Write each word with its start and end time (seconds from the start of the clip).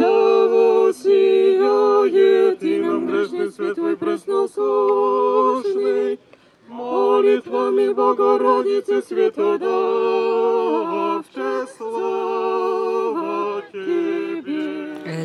Да 0.00 0.46
восияет 0.46 2.62
и 2.62 2.82
нам 2.82 3.06
грешный 3.08 3.50
свет 3.50 3.74
Твой 3.74 3.96
пресносушный, 3.96 6.20
Молитвами 6.68 7.92
Богородицы 7.92 9.02
Святодар, 9.02 10.05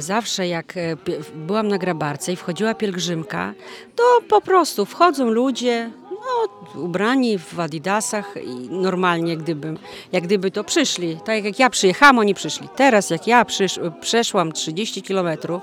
Zawsze 0.02 0.48
jak 0.48 0.78
e, 0.78 0.98
byłam 1.36 1.68
na 1.68 1.78
grabarce 1.78 2.34
i 2.34 2.36
wchodziła 2.36 2.74
pielgrzymka, 2.74 3.54
to 3.96 4.04
po 4.30 4.42
prostu 4.42 4.86
wchodzą 4.86 5.30
ludzie, 5.30 5.92
no, 6.12 6.82
ubrani 6.82 7.38
w 7.38 7.60
adidasach 7.60 8.36
i 8.44 8.70
normalnie 8.70 9.38
gdybym, 9.38 9.78
jak 10.12 10.24
gdyby 10.24 10.52
to 10.52 10.64
przyszli. 10.64 11.18
Tak 11.26 11.44
jak 11.44 11.60
ja 11.60 11.70
przyjechałam, 11.70 12.20
oni 12.20 12.34
przyszli. 12.34 12.68
Teraz 12.76 13.10
jak 13.10 13.28
ja 13.28 13.46
przysz, 13.46 13.80
przeszłam 14.02 14.52
30 14.52 15.02
kilometrów, 15.02 15.62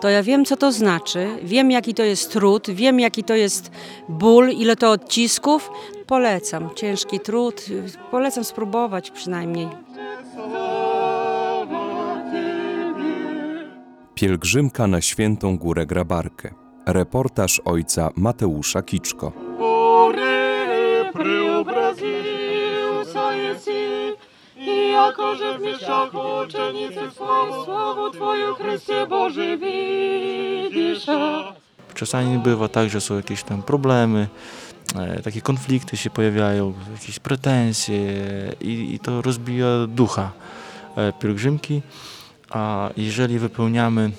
to 0.00 0.08
ja 0.08 0.22
wiem 0.22 0.44
co 0.44 0.56
to 0.56 0.72
znaczy, 0.72 1.28
wiem 1.42 1.70
jaki 1.70 1.94
to 1.94 2.02
jest 2.02 2.32
trud, 2.32 2.70
wiem 2.70 3.00
jaki 3.00 3.24
to 3.24 3.34
jest 3.34 3.70
ból, 4.08 4.50
ile 4.50 4.76
to 4.76 4.90
odcisków. 4.90 5.70
Polecam, 6.06 6.70
ciężki 6.74 7.20
trud, 7.20 7.64
polecam 8.10 8.44
spróbować 8.44 9.10
przynajmniej. 9.10 9.68
Pielgrzymka 14.20 14.86
na 14.86 15.00
Świętą 15.00 15.58
Górę 15.58 15.86
Grabarkę. 15.86 16.54
Reportaż 16.86 17.60
ojca 17.64 18.10
Mateusza 18.16 18.82
Kiczko. 18.82 19.32
Czasami 31.94 32.38
bywa 32.38 32.68
tak, 32.68 32.90
że 32.90 33.00
są 33.00 33.16
jakieś 33.16 33.42
tam 33.42 33.62
problemy, 33.62 34.28
e, 34.96 35.22
takie 35.22 35.40
konflikty 35.40 35.96
się 35.96 36.10
pojawiają, 36.10 36.74
jakieś 36.92 37.18
pretensje 37.18 37.98
i, 38.60 38.94
i 38.94 38.98
to 38.98 39.22
rozbija 39.22 39.86
ducha 39.86 40.32
e, 40.96 41.12
pielgrzymki. 41.12 41.82
A 42.50 42.90
jeżeli 42.96 43.38
wypełniamy 43.38 44.10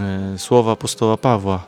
e, 0.00 0.38
słowa 0.38 0.72
apostoła 0.72 1.16
Pawła, 1.16 1.66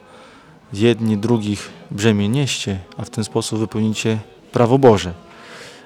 jedni 0.73 1.17
drugich 1.17 1.71
brzemię 1.91 2.29
nieście, 2.29 2.79
a 2.97 3.05
w 3.05 3.11
ten 3.11 3.25
sposób 3.25 3.59
wypełnicie 3.59 4.19
prawo 4.53 4.79
Boże. 4.79 5.15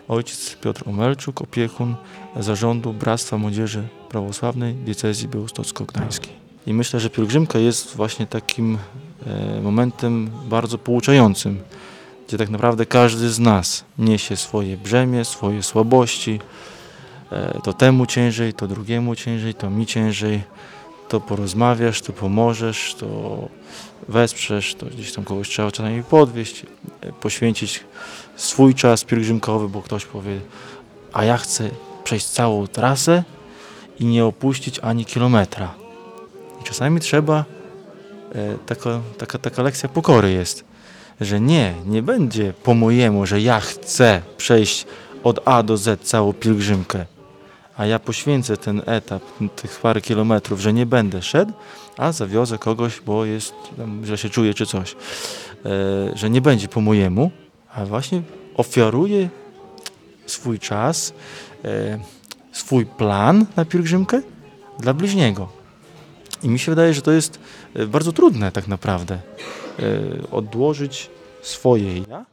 Ojciec 0.09 0.57
Piotr 0.57 0.83
Omelczuk, 0.89 1.43
opiekun 1.43 1.97
zarządu 2.37 2.93
Bractwa 2.93 3.39
Młodzieży 3.39 3.83
Prawosławnej 4.09 4.75
Diecezji 4.75 5.29
Białostocko-Gdańskiej. 5.29 6.33
I 6.67 6.75
myślę, 6.75 7.01
że 7.01 7.11
pielgrzymka 7.11 7.59
jest 7.59 7.97
właśnie 7.97 8.27
takim 8.27 8.79
e, 9.27 9.61
momentem 9.61 10.31
bardzo 10.49 10.79
pouczającym, 10.79 11.61
gdzie 12.29 12.39
tak 12.39 12.51
naprawdę 12.51 12.87
każdy 12.87 13.31
z 13.31 13.39
nas 13.39 13.85
niesie 13.99 14.37
swoje 14.37 14.77
brzemię, 14.77 15.25
swoje 15.25 15.63
słabości. 15.63 16.41
E, 17.33 17.61
To 17.65 17.73
temu 17.73 18.07
ciężej, 18.07 18.55
to 18.55 18.67
drugiemu 18.69 19.15
ciężej, 19.17 19.55
to 19.55 19.71
mi 19.71 19.87
ciężej. 19.87 20.43
To 21.09 21.21
porozmawiasz, 21.21 22.01
to 22.03 22.13
pomożesz, 22.13 22.95
to 22.99 23.09
wesprzesz, 24.09 24.75
to 24.75 24.87
gdzieś 24.87 25.13
tam 25.13 25.25
kogoś 25.25 25.49
trzeba 25.49 25.71
czasami 25.71 26.03
podwieźć, 26.03 26.67
e, 27.01 27.13
poświęcić 27.13 27.81
swój 28.37 28.75
czas 28.75 29.05
pielgrzymkowy, 29.05 29.69
bo 29.69 29.83
ktoś 29.83 30.05
powie, 30.05 30.41
a 31.13 31.25
ja 31.25 31.37
chcę 31.37 31.71
przejść 32.05 32.27
całą 32.27 32.67
trasę 32.67 33.25
i 34.01 34.05
nie 34.05 34.25
opuścić 34.25 34.79
ani 34.79 35.05
kilometra. 35.05 35.75
I 36.61 36.65
czasami 36.65 37.01
trzeba, 37.01 37.45
e, 38.35 38.59
taka, 38.67 39.01
taka, 39.19 39.39
taka 39.39 39.63
lekcja 39.63 39.89
pokory 39.89 40.33
jest, 40.33 40.65
że 41.21 41.41
nie, 41.41 41.75
nie 41.87 42.03
będzie 42.03 42.53
po 42.63 42.75
mojemu, 42.75 43.27
że 43.27 43.41
ja 43.41 43.61
chcę 43.61 44.23
przejść 44.37 44.87
od 45.25 45.41
A 45.49 45.63
do 45.63 45.77
Z 45.77 46.01
całą 46.03 46.33
pielgrzymkę, 46.33 47.07
a 47.77 47.87
ja 47.87 47.99
poświęcę 47.99 48.57
ten 48.57 48.83
etap, 48.87 49.23
tych 49.57 49.81
parę 49.81 50.01
kilometrów, 50.01 50.61
że 50.61 50.73
nie 50.73 50.87
będę 50.87 51.23
szedł, 51.23 51.53
a 51.97 52.13
zawiozę 52.13 52.59
kogoś, 52.59 53.01
bo 53.01 53.25
jest, 53.25 53.55
że 54.03 54.19
się 54.19 54.31
czuje 54.31 54.55
czy 54.55 54.67
coś, 54.67 54.93
e, 54.93 54.97
że 56.15 56.31
nie 56.31 56.41
będzie 56.41 56.69
po 56.69 56.81
mojemu, 56.81 57.31
a 57.75 57.85
właśnie 57.85 58.23
ofiaruję 58.57 59.29
swój 60.27 60.59
czas, 60.59 61.15
e, 61.65 61.99
swój 62.53 62.87
plan 62.87 63.47
na 63.57 63.65
pielgrzymkę 63.65 64.23
dla 64.81 64.95
bliźniego. 64.95 65.49
I 66.43 66.49
mi 66.49 66.59
się 66.59 66.73
wydaje, 66.73 66.95
że 66.95 67.03
to 67.03 67.13
jest 67.13 67.41
e, 67.75 67.87
bardzo 67.87 68.13
trudne 68.13 68.53
tak 68.53 68.69
naprawdę. 68.69 69.19
Odłożyć 70.31 71.11
swoje 71.43 71.99
ja 71.99 72.25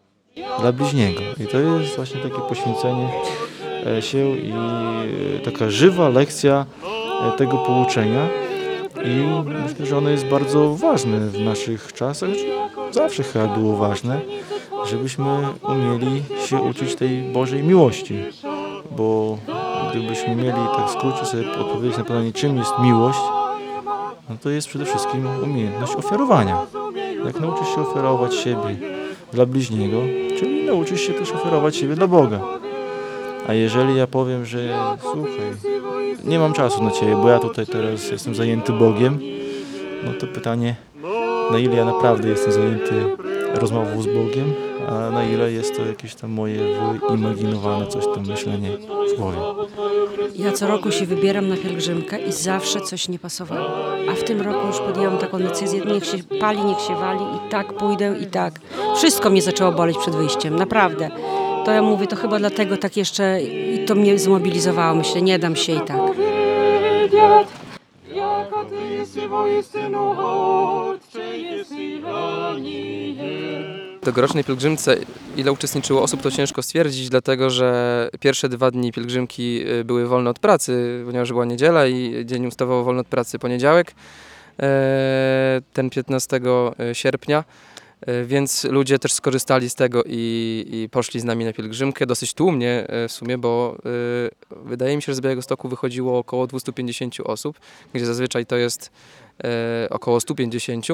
dla 0.60 0.72
bliźniego. 0.72 1.22
I 1.40 1.48
to 1.48 1.60
jest 1.60 1.96
właśnie 1.96 2.22
takie 2.22 2.40
poświęcenie 2.50 3.10
się 4.02 4.38
i 4.38 4.52
e, 4.52 5.40
taka 5.40 5.70
żywa 5.70 6.10
lekcja 6.10 6.66
e, 7.34 7.38
tego 7.38 7.58
pouczenia. 7.58 8.28
I 9.06 9.44
myślę, 9.64 9.86
że 9.86 9.98
ono 9.98 10.10
jest 10.10 10.26
bardzo 10.26 10.76
ważne 10.76 11.20
w 11.20 11.40
naszych 11.40 11.94
czasach. 11.94 12.30
Zawsze 12.92 13.24
chyba 13.24 13.48
było 13.48 13.78
ważne, 13.78 14.22
żebyśmy 14.90 15.26
umieli 15.70 16.24
się 16.46 16.62
uczyć 16.62 16.96
tej 16.96 17.22
Bożej 17.22 17.64
miłości. 17.64 18.24
Bo 18.92 19.38
gdybyśmy 19.92 20.36
mieli 20.36 20.62
tak 20.76 20.88
w 20.88 20.92
skrócie 20.92 21.26
sobie 21.26 21.52
odpowiedzieć 21.52 21.98
na 21.98 22.04
pytanie, 22.04 22.34
czym 22.34 22.58
jest 22.58 22.72
miłość, 22.82 23.20
no 24.30 24.36
to 24.42 24.50
jest 24.50 24.68
przede 24.68 24.86
wszystkim 24.86 25.28
umiejętność 25.44 25.96
ofiarowania. 25.96 26.58
Jak 27.26 27.40
nauczysz 27.40 27.68
się 27.68 27.82
ofiarować 27.82 28.36
siebie 28.36 28.76
dla 29.34 29.46
bliźniego, 29.46 29.98
czyli 30.40 30.66
nauczysz 30.66 31.02
się 31.02 31.14
też 31.14 31.32
ofiarować 31.32 31.76
siebie 31.76 31.96
dla 31.96 32.08
Boga. 32.08 32.61
A 33.52 33.54
jeżeli 33.54 33.98
ja 33.98 34.08
powiem, 34.08 34.46
że 34.46 34.60
słuchaj, 35.02 35.52
nie 36.24 36.40
mam 36.40 36.54
czasu 36.54 36.84
na 36.84 36.92
Ciebie, 36.92 37.16
bo 37.16 37.30
ja 37.30 37.40
tutaj 37.40 37.66
teraz 37.66 38.12
jestem 38.12 38.36
zajęty 38.36 38.74
Bogiem, 38.74 39.20
no 40.04 40.12
to 40.20 40.28
pytanie, 40.28 40.76
na 41.52 41.60
ile 41.60 41.76
ja 41.76 41.86
naprawdę 41.86 42.30
jestem 42.30 42.54
zajęty 42.54 43.18
rozmową 43.54 44.02
z 44.02 44.06
Bogiem, 44.06 44.54
a 44.90 45.10
na 45.10 45.24
ile 45.24 45.52
jest 45.52 45.78
to 45.78 45.86
jakieś 45.86 46.16
tam 46.16 46.32
moje 46.32 46.60
wyimaginowane 47.10 47.88
coś 47.88 48.06
tam 48.16 48.28
myślenie 48.28 48.70
w 49.16 49.20
głowie. 49.20 49.38
Ja 50.36 50.52
co 50.52 50.68
roku 50.68 50.92
się 50.92 51.06
wybieram 51.06 51.48
na 51.48 51.58
pielgrzymkę 51.58 52.20
i 52.22 52.32
zawsze 52.32 52.82
coś 52.82 53.10
nie 53.10 53.20
pasowało. 53.20 53.70
A 54.12 54.16
w 54.16 54.24
tym 54.24 54.42
roku 54.42 54.68
już 54.68 54.80
podjęłam 54.80 55.18
taką 55.18 55.40
decyzję, 55.40 55.82
niech 55.86 56.06
się 56.06 56.18
pali, 56.40 56.66
niech 56.66 56.80
się 56.80 56.96
wali 56.96 57.22
i 57.22 57.50
tak 57.50 57.74
pójdę 57.74 58.16
i 58.22 58.26
tak. 58.26 58.60
Wszystko 58.96 59.30
mnie 59.30 59.42
zaczęło 59.42 59.72
boleć 59.72 59.98
przed 59.98 60.16
wyjściem, 60.16 60.56
naprawdę 60.56 61.10
to 61.66 61.72
ja 61.72 61.82
mówię, 61.82 62.08
to 62.08 62.16
chyba 62.16 62.40
dlatego 62.40 62.78
tak 62.78 62.98
jeszcze 62.98 63.42
i 63.42 63.86
to 63.86 63.96
mnie 63.96 64.20
zmobilizowało. 64.20 64.96
Myślę, 64.96 65.22
nie 65.22 65.40
dam 65.40 65.56
się 65.56 65.74
i 65.74 65.82
tak. 65.82 65.98
Jaka 68.14 68.66
ty 68.70 68.94
jesteś 68.94 69.24
jesteś 69.46 69.84
w 74.02 74.06
tegorocznej 74.06 74.44
pielgrzymce 74.44 74.98
ile 75.38 75.52
uczestniczyło 75.52 76.02
osób, 76.02 76.22
to 76.22 76.32
ciężko 76.32 76.62
stwierdzić, 76.62 77.10
dlatego 77.10 77.50
że 77.50 78.10
pierwsze 78.20 78.50
dwa 78.50 78.72
dni 78.72 78.92
pielgrzymki 78.92 79.64
y, 79.80 79.84
były 79.84 80.08
wolne 80.08 80.30
od 80.30 80.40
pracy, 80.40 81.04
ponieważ 81.06 81.32
była 81.32 81.46
niedziela 81.46 81.88
i 81.88 82.26
dzień 82.26 82.48
ustawowo 82.48 82.84
wolny 82.84 83.02
od 83.02 83.08
pracy 83.08 83.40
poniedziałek, 83.40 83.94
e, 84.60 85.62
ten 85.74 85.90
15 85.90 86.40
e, 86.80 86.96
sierpnia. 86.96 87.44
E, 88.02 88.26
Więc 88.26 88.64
ludzie 88.64 89.00
też 89.00 89.14
skorzystali 89.14 89.70
z 89.70 89.76
tego 89.76 90.04
i, 90.06 90.66
i 90.72 90.90
poszli 90.90 91.20
z 91.20 91.24
nami 91.24 91.46
na 91.46 91.54
pielgrzymkę, 91.54 92.06
dosyć 92.06 92.34
tłumnie 92.34 92.88
e, 92.88 93.08
w 93.08 93.12
sumie, 93.12 93.38
bo 93.38 93.78
e, 94.52 94.56
wydaje 94.66 94.96
mi 94.96 95.02
się, 95.02 95.12
że 95.12 95.16
z 95.16 95.22
Białego 95.22 95.42
Stoku 95.42 95.70
wychodziło 95.70 96.20
około 96.20 96.48
250 96.48 97.20
osób, 97.24 97.60
gdzie 97.94 98.06
zazwyczaj 98.06 98.46
to 98.46 98.56
jest 98.56 98.92
e, 99.44 99.88
około 99.90 100.20
150. 100.20 100.88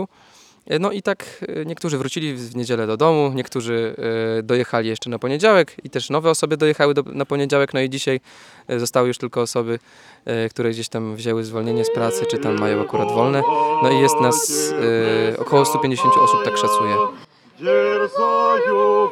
E, 0.67 0.79
No 0.79 0.93
i 0.93 1.03
tak 1.03 1.45
e, 1.49 1.65
niektórzy 1.65 1.99
wrócili 1.99 2.35
w 2.35 2.57
niedzielę 2.57 2.87
do 2.87 2.97
domu, 2.97 3.33
niektórzy 3.35 3.97
e, 4.39 4.43
dojechali 4.43 4.89
jeszcze 4.89 5.11
na 5.11 5.19
poniedziałek 5.19 5.77
i 5.85 5.91
też 5.91 6.11
nowe 6.11 6.31
osoby 6.31 6.57
dojechały 6.57 6.95
do, 6.95 7.03
na 7.07 7.25
poniedziałek, 7.27 7.75
no 7.75 7.81
i 7.81 7.91
dzisiaj 7.91 8.21
e, 8.69 8.81
zostały 8.81 9.09
już 9.09 9.19
tylko 9.19 9.41
osoby, 9.41 9.79
e, 10.25 10.49
które 10.49 10.71
gdzieś 10.71 10.89
tam 10.89 11.17
wzięły 11.17 11.45
zwolnienie 11.45 11.85
z 11.85 11.93
pracy, 11.95 12.27
czy 12.27 12.39
tam 12.39 12.59
mają 12.59 12.81
akurat 12.83 13.09
wolne. 13.09 13.43
No 13.83 13.91
i 13.91 14.01
jest 14.01 14.21
nas 14.21 14.73
e, 15.33 15.39
około 15.39 15.65
150 15.65 16.15
osób, 16.17 16.45
tak 16.45 16.57
szacuję. 16.57 16.97
Дерзаю 17.61 19.09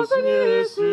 вознеси 0.00 0.92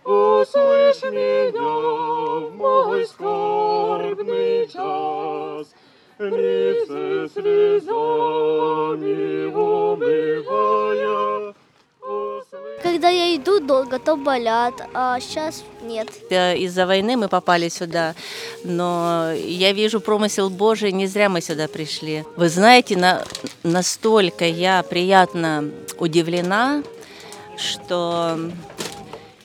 Услышь 0.10 1.04
меня 1.04 1.62
в 1.62 2.56
мой 2.56 3.06
скорбный 3.06 4.68
час. 4.68 5.68
Лице 6.18 7.30
слезами 7.34 7.86
умывая, 9.46 11.54
Когда 12.84 13.08
я 13.08 13.34
иду 13.38 13.62
долго, 13.62 14.00
то 14.00 14.18
болят, 14.18 14.74
а 14.94 15.18
сейчас 15.22 15.64
нет. 15.82 16.10
Из-за 16.30 16.86
войны 16.86 17.16
мы 17.16 17.30
попали 17.30 17.70
сюда, 17.70 18.16
но 18.66 19.32
я 19.34 19.72
вижу 19.72 20.02
промысел 20.02 20.50
Божий, 20.50 20.92
не 20.92 21.08
зря 21.08 21.30
мы 21.30 21.40
сюда 21.40 21.70
пришли. 21.70 22.26
Вы 22.36 22.50
знаете, 22.50 22.98
на, 22.98 23.24
настолько 23.64 24.44
я 24.44 24.84
приятно 24.84 25.72
удивлена, 26.00 26.84
что 27.56 28.38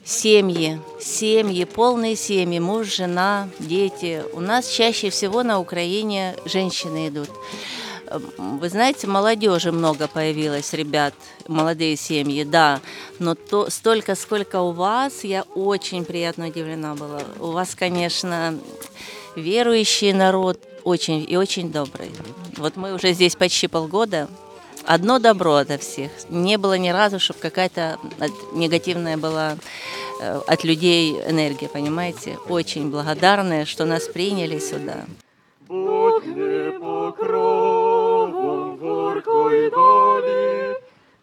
семьи, 0.04 0.80
семьи, 1.00 1.64
полные 1.64 2.16
семьи, 2.16 2.58
муж, 2.58 2.94
жена, 2.94 3.48
дети. 3.58 4.22
У 4.32 4.40
нас 4.40 4.68
чаще 4.68 5.10
всего 5.10 5.42
на 5.42 5.58
Украине 5.58 6.36
женщины 6.44 7.08
идут. 7.08 7.30
М, 8.08 8.58
Вы 8.58 8.68
знаете, 8.68 9.06
молодежи 9.06 9.72
много 9.72 10.06
появилось, 10.06 10.72
ребят, 10.74 11.14
молодые 11.48 11.96
семьи, 11.96 12.44
да. 12.44 12.80
Но 13.18 13.34
то, 13.34 13.70
столько, 13.70 14.14
сколько 14.14 14.60
у 14.60 14.72
вас, 14.72 15.24
я 15.24 15.42
очень 15.54 16.04
приятно 16.04 16.48
удивлена 16.48 16.94
была. 16.94 17.22
У 17.40 17.52
вас, 17.52 17.74
конечно, 17.74 18.58
верующий 19.36 20.12
народ, 20.12 20.60
очень 20.84 21.24
и 21.26 21.36
очень 21.36 21.72
добрый. 21.72 22.10
Вот 22.58 22.76
мы 22.76 22.92
уже 22.92 23.12
здесь 23.14 23.36
почти 23.36 23.68
полгода. 23.68 24.28
Одно 24.86 25.18
добро 25.18 25.54
ото 25.54 25.78
всех. 25.78 26.10
Не 26.28 26.58
было 26.58 26.76
ни 26.76 26.90
разу, 26.90 27.18
чтобы 27.18 27.40
какая-то 27.40 27.98
негативная 28.52 29.16
была 29.16 29.56
э, 30.20 30.40
от 30.46 30.64
людей 30.64 31.20
энергия, 31.26 31.68
понимаете? 31.68 32.38
Очень 32.48 32.90
благодарны, 32.90 33.64
что 33.64 33.86
нас 33.86 34.06
приняли 34.08 34.58
сюда. 34.58 35.06
Будь 35.68 36.24
покровом 36.80 38.76
горькой 38.76 39.70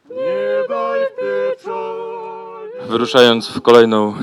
не 0.09 0.67
дай 0.67 1.07
печали. 1.17 2.87
Wyruszając 2.89 3.47
w 3.47 3.61
kolejną 3.61 4.13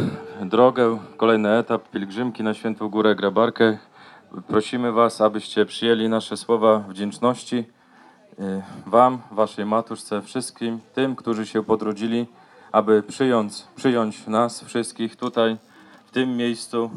drogę, 0.40 0.98
kolejny 1.16 1.58
etap 1.58 1.90
pielgrzymki 1.90 2.42
na 2.42 2.54
Świętą 2.54 2.88
Górę 2.88 3.14
Grabarkę, 3.14 3.78
prosimy 4.48 4.92
Was, 4.92 5.20
abyście 5.20 5.66
przyjęli 5.66 6.08
nasze 6.08 6.36
słowa 6.36 6.84
wdzięczności 6.88 7.77
Wam, 8.86 9.18
Waszej 9.30 9.66
Matuszce, 9.66 10.22
wszystkim 10.22 10.80
tym, 10.94 11.16
którzy 11.16 11.46
się 11.46 11.64
potrudzili, 11.64 12.26
aby 12.72 13.02
przyjąć, 13.02 13.52
przyjąć 13.76 14.26
nas 14.26 14.64
wszystkich 14.64 15.16
tutaj, 15.16 15.56
w 16.06 16.10
tym 16.10 16.36
miejscu, 16.36 16.90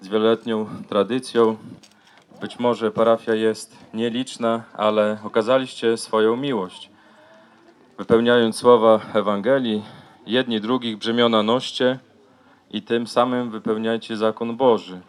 z 0.00 0.08
wieloletnią 0.08 0.66
tradycją. 0.88 1.56
Być 2.40 2.58
może 2.58 2.90
parafia 2.90 3.34
jest 3.34 3.76
nieliczna, 3.94 4.62
ale 4.74 5.18
okazaliście 5.24 5.96
swoją 5.96 6.36
miłość 6.36 6.92
wypełniając 8.02 8.56
słowa 8.56 9.00
Ewangelii, 9.14 9.82
jedni 10.26 10.60
drugich 10.60 10.96
brzemiona 10.96 11.42
noście 11.42 11.98
i 12.70 12.82
tym 12.82 13.06
samym 13.06 13.50
wypełniajcie 13.50 14.16
zakon 14.16 14.56
Boży. 14.56 15.00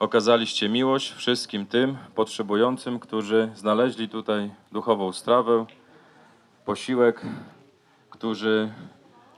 Okazaliście 0.00 0.68
miłość 0.68 1.12
wszystkim 1.12 1.66
tym 1.66 1.96
potrzebującym, 2.14 2.98
którzy 2.98 3.50
znaleźli 3.54 4.08
tutaj 4.08 4.50
duchową 4.72 5.12
strawę, 5.12 5.66
posiłek, 6.64 7.22
którzy 8.10 8.72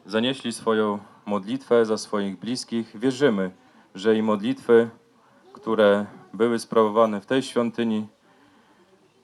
zanieśli 0.07 0.53
swoją 0.53 0.99
modlitwę 1.27 1.87
za 1.87 1.99
swoich 1.99 2.39
bliskich. 2.39 2.99
Wierzymy, 2.99 3.51
że 3.95 4.17
i 4.17 4.23
modlitwy, 4.23 4.91
które 5.53 6.07
były 6.33 6.59
sprawowane 6.59 7.21
w 7.21 7.27
tej 7.27 7.43
świątyni, 7.43 8.07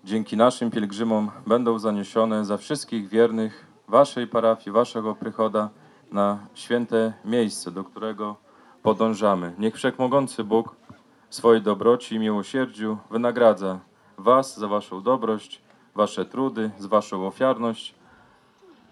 dzięki 0.04 0.36
naszym 0.36 0.70
pielgrzymom 0.70 1.30
będą 1.46 1.78
zaniesione 1.78 2.44
za 2.44 2.56
wszystkich 2.56 3.08
wiernych 3.08 3.66
Waszej 3.88 4.26
parafii, 4.26 4.74
Waszego 4.74 5.14
przychoda 5.14 5.70
na 6.12 6.38
święte 6.54 7.12
miejsce, 7.24 7.70
do 7.70 7.84
którego 7.84 8.36
podążamy. 8.82 9.54
Niech 9.58 9.74
Wszechmogący 9.74 10.44
Bóg 10.44 10.77
swojej 11.29 11.61
dobroci 11.61 12.15
i 12.15 12.19
miłosierdziu 12.19 12.97
wynagradza 13.11 13.79
Was 14.17 14.57
za 14.57 14.67
Waszą 14.67 15.01
dobrość, 15.01 15.61
Wasze 15.95 16.25
trudy, 16.25 16.71
za 16.79 16.87
Waszą 16.87 17.27
ofiarność 17.27 17.95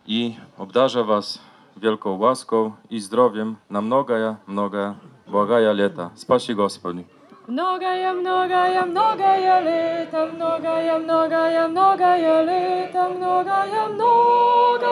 i 0.08 0.36
obdarza 0.58 1.04
Was 1.04 1.40
wielką 1.78 2.18
łaską 2.18 2.72
i 2.90 3.00
zdrowiem 3.00 3.56
na 3.70 3.82
mnoga, 3.82 4.36
mnoga, 4.48 4.96
błagaja 5.28 5.74
lata. 5.74 6.10
Spasi 6.16 6.56
Gospodzi. 6.56 7.06
Многая, 7.48 8.14
многая, 8.14 8.86
многая 8.86 9.60
лето, 9.62 10.30
многая, 10.34 11.00
многая, 11.00 11.68
многая 11.68 12.44
лето, 12.44 13.10
многая, 13.10 13.88
многая, 13.90 14.88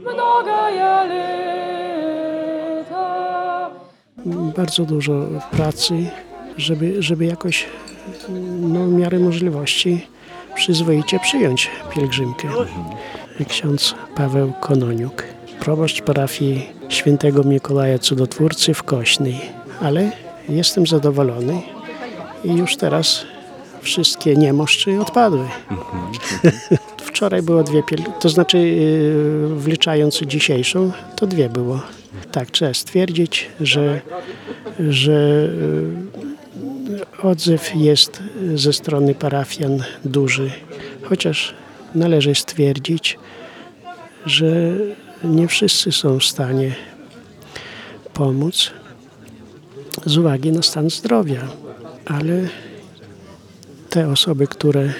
многая 0.00 1.04
лето. 1.04 1.87
bardzo 4.55 4.85
dużo 4.85 5.27
pracy, 5.51 5.93
żeby, 6.57 7.03
żeby 7.03 7.25
jakoś 7.25 7.65
no, 8.59 8.85
w 8.85 8.93
miarę 8.93 9.19
możliwości 9.19 10.07
przyzwoicie 10.55 11.19
przyjąć 11.19 11.69
pielgrzymkę. 11.95 12.47
Ksiądz 13.47 13.95
Paweł 14.15 14.53
Kononiuk, 14.61 15.23
proboszcz 15.59 16.01
parafii 16.01 16.69
świętego 16.89 17.43
Mikołaja 17.43 17.99
Cudotwórcy 17.99 18.73
w 18.73 18.83
Kośnej, 18.83 19.41
ale 19.81 20.11
jestem 20.49 20.87
zadowolony 20.87 21.61
i 22.43 22.53
już 22.53 22.77
teraz 22.77 23.25
wszystkie 23.81 24.35
niemoszczy 24.35 25.01
odpadły. 25.01 25.45
Wczoraj 27.19 27.41
było 27.41 27.63
dwie 27.63 27.83
pielgrzymki, 27.83 28.19
to 28.21 28.29
znaczy 28.29 28.57
yy, 28.57 29.55
wliczając 29.55 30.19
dzisiejszą, 30.21 30.91
to 31.15 31.27
dwie 31.27 31.49
było. 31.49 31.81
Tak, 32.31 32.51
trzeba 32.51 32.73
stwierdzić, 32.73 33.49
że, 33.61 34.01
że 34.89 35.49
y, 37.21 37.23
odzew 37.23 37.75
jest 37.75 38.23
ze 38.55 38.73
strony 38.73 39.15
parafian 39.15 39.83
duży, 40.05 40.51
chociaż 41.03 41.53
należy 41.95 42.35
stwierdzić, 42.35 43.19
że 44.25 44.77
nie 45.23 45.47
wszyscy 45.47 45.91
są 45.91 46.19
w 46.19 46.23
stanie 46.23 46.75
pomóc 48.13 48.71
z 50.05 50.17
uwagi 50.17 50.51
na 50.51 50.61
stan 50.61 50.89
zdrowia, 50.89 51.47
ale 52.05 52.47
te 53.89 54.09
osoby, 54.09 54.47
które, 54.47 54.93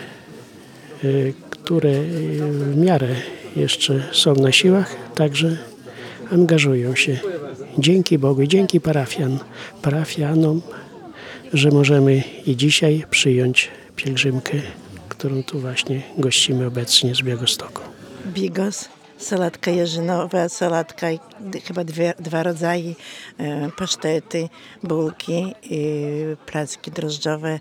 y, 1.04 1.34
które 1.70 1.90
y, 1.90 2.04
w 2.52 2.78
miarę 2.78 3.16
jeszcze 3.56 4.04
są 4.12 4.34
na 4.34 4.52
siłach, 4.52 4.96
także 5.16 5.58
angażują 6.32 6.96
się. 6.96 7.20
Dzięki 7.78 8.18
Bogu, 8.18 8.46
dzięki 8.46 8.82
parafian, 8.82 9.40
parafianom, 9.82 10.62
że 11.54 11.70
możemy 11.70 12.24
i 12.46 12.58
dzisiaj 12.58 13.06
przyjąć 13.10 13.70
pielgrzymkę, 13.96 14.58
którą 15.10 15.44
tu 15.44 15.60
właśnie 15.60 16.02
gościmy 16.18 16.66
obecnie 16.66 17.16
z 17.16 17.22
Białegostoku. 17.22 17.82
Bigos, 18.26 18.90
sałatka 19.18 19.72
jarzynowa, 19.72 20.50
sałatka, 20.50 21.08
chyba 21.66 21.84
dwie, 21.84 22.14
dwa 22.20 22.44
rodzaje, 22.44 22.94
e, 23.38 23.70
pasztety, 23.78 24.50
bułki, 24.84 25.56
i 25.64 26.04
placki 26.46 26.92
drożdżowe, 26.92 27.60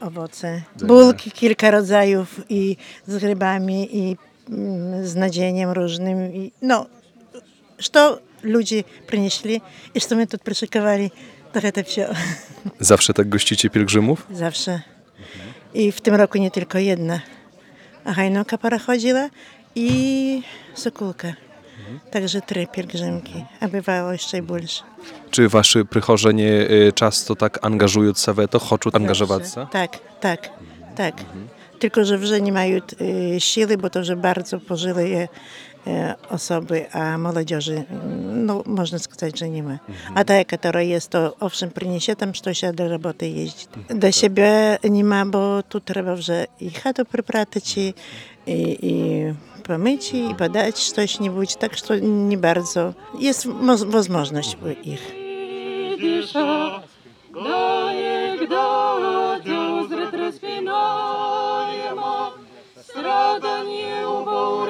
owoce. 0.00 0.62
Bulki 0.82 1.30
kilka 1.30 1.70
rodzajów 1.70 2.40
i 2.48 2.76
z 3.06 3.18
grybami 3.18 3.96
i 3.96 4.16
mm, 4.50 5.06
z 5.06 5.14
nadzieniem 5.14 5.70
różnym. 5.70 6.34
I, 6.34 6.52
no, 6.62 6.86
co 7.92 8.18
ludzie 8.42 8.84
przynieśli 9.06 9.60
i 9.94 10.00
co 10.00 10.16
my 10.16 10.26
tu 10.26 10.38
przyszykowali, 10.38 11.10
to 11.52 11.60
to 11.72 11.84
wszystko. 11.84 12.14
Zawsze 12.80 13.14
tak 13.14 13.28
gościcie 13.28 13.70
pielgrzymów? 13.70 14.26
Zawsze. 14.30 14.80
I 15.74 15.92
w 15.92 16.00
tym 16.00 16.14
roku 16.14 16.38
nie 16.38 16.50
tylko 16.50 16.78
jedna. 16.78 17.20
A 18.04 18.12
hajnoka 18.12 18.58
para 18.58 18.78
chodziła 18.78 19.28
i 19.74 20.42
sokulka. 20.74 21.43
Także 22.11 22.41
trzy 22.41 22.67
pielgrzymki, 22.71 23.45
a 23.59 23.67
bywało 23.67 24.11
jeszcze 24.11 24.37
i 24.37 24.41
больше. 24.41 24.83
Czy 25.31 25.49
wasze 25.49 25.85
przychorzenie 25.85 26.51
y, 26.51 26.91
często 26.95 27.35
tak 27.35 27.65
angażują 27.65 28.13
się 28.13 28.33
w 28.33 28.47
to, 28.47 28.59
chcą 28.59 28.77
angażować 28.93 29.53
się? 29.53 29.67
Tak, 29.71 29.99
tak, 30.19 30.49
tak. 30.95 31.15
tylko 31.79 32.05
że 32.05 32.17
вже 32.17 32.41
nie 32.41 32.51
mają 32.51 32.77
e, 32.77 33.39
siły, 33.39 33.77
bo 33.77 33.89
to 33.89 34.01
вже 34.01 34.15
bardzo 34.15 34.59
pożyle 34.59 35.03
e, 35.87 36.15
osoby, 36.29 36.91
a 36.91 37.17
młodzieży, 37.17 37.83
no 38.33 38.63
można 38.65 38.99
сказать, 38.99 39.39
że 39.39 39.49
nie 39.49 39.63
ma. 39.63 39.79
A 40.15 40.23
ta, 40.23 40.45
która 40.45 40.81
jest, 40.81 41.09
to 41.09 41.35
owszem, 41.39 41.71
przyniesie 41.71 42.15
tam 42.15 42.33
coś, 42.33 42.63
a 42.63 42.73
do 42.73 42.89
roboty 42.89 43.29
jeździ. 43.29 43.65
Do 43.89 44.11
siebie 44.11 44.77
nie 44.83 45.03
ma, 45.03 45.25
bo 45.25 45.63
tu 45.63 45.79
trzeba 45.79 46.15
вже 46.15 46.45
i 46.59 46.71
chatę 46.71 47.05
przypratać, 47.05 47.77
i, 47.77 47.93
i, 48.47 48.77
i 48.81 49.23
pomyć, 49.67 50.13
i 50.13 50.35
podać 50.37 50.91
coś 50.91 51.19
niebudź, 51.19 51.55
tak 51.55 51.77
że 51.77 52.01
nie 52.01 52.37
bardzo 52.37 52.93
jest 53.19 53.45
mo- 53.45 53.75
możliwość 54.09 54.57
u 54.65 54.69
ich. 54.89 55.15
Діша, 55.99 56.81
дай 57.33 58.47
дадю 58.47 59.87
зретре 59.87 60.31
спінаємо, 60.31 62.31
страдані 62.81 63.83
убо 64.19 64.65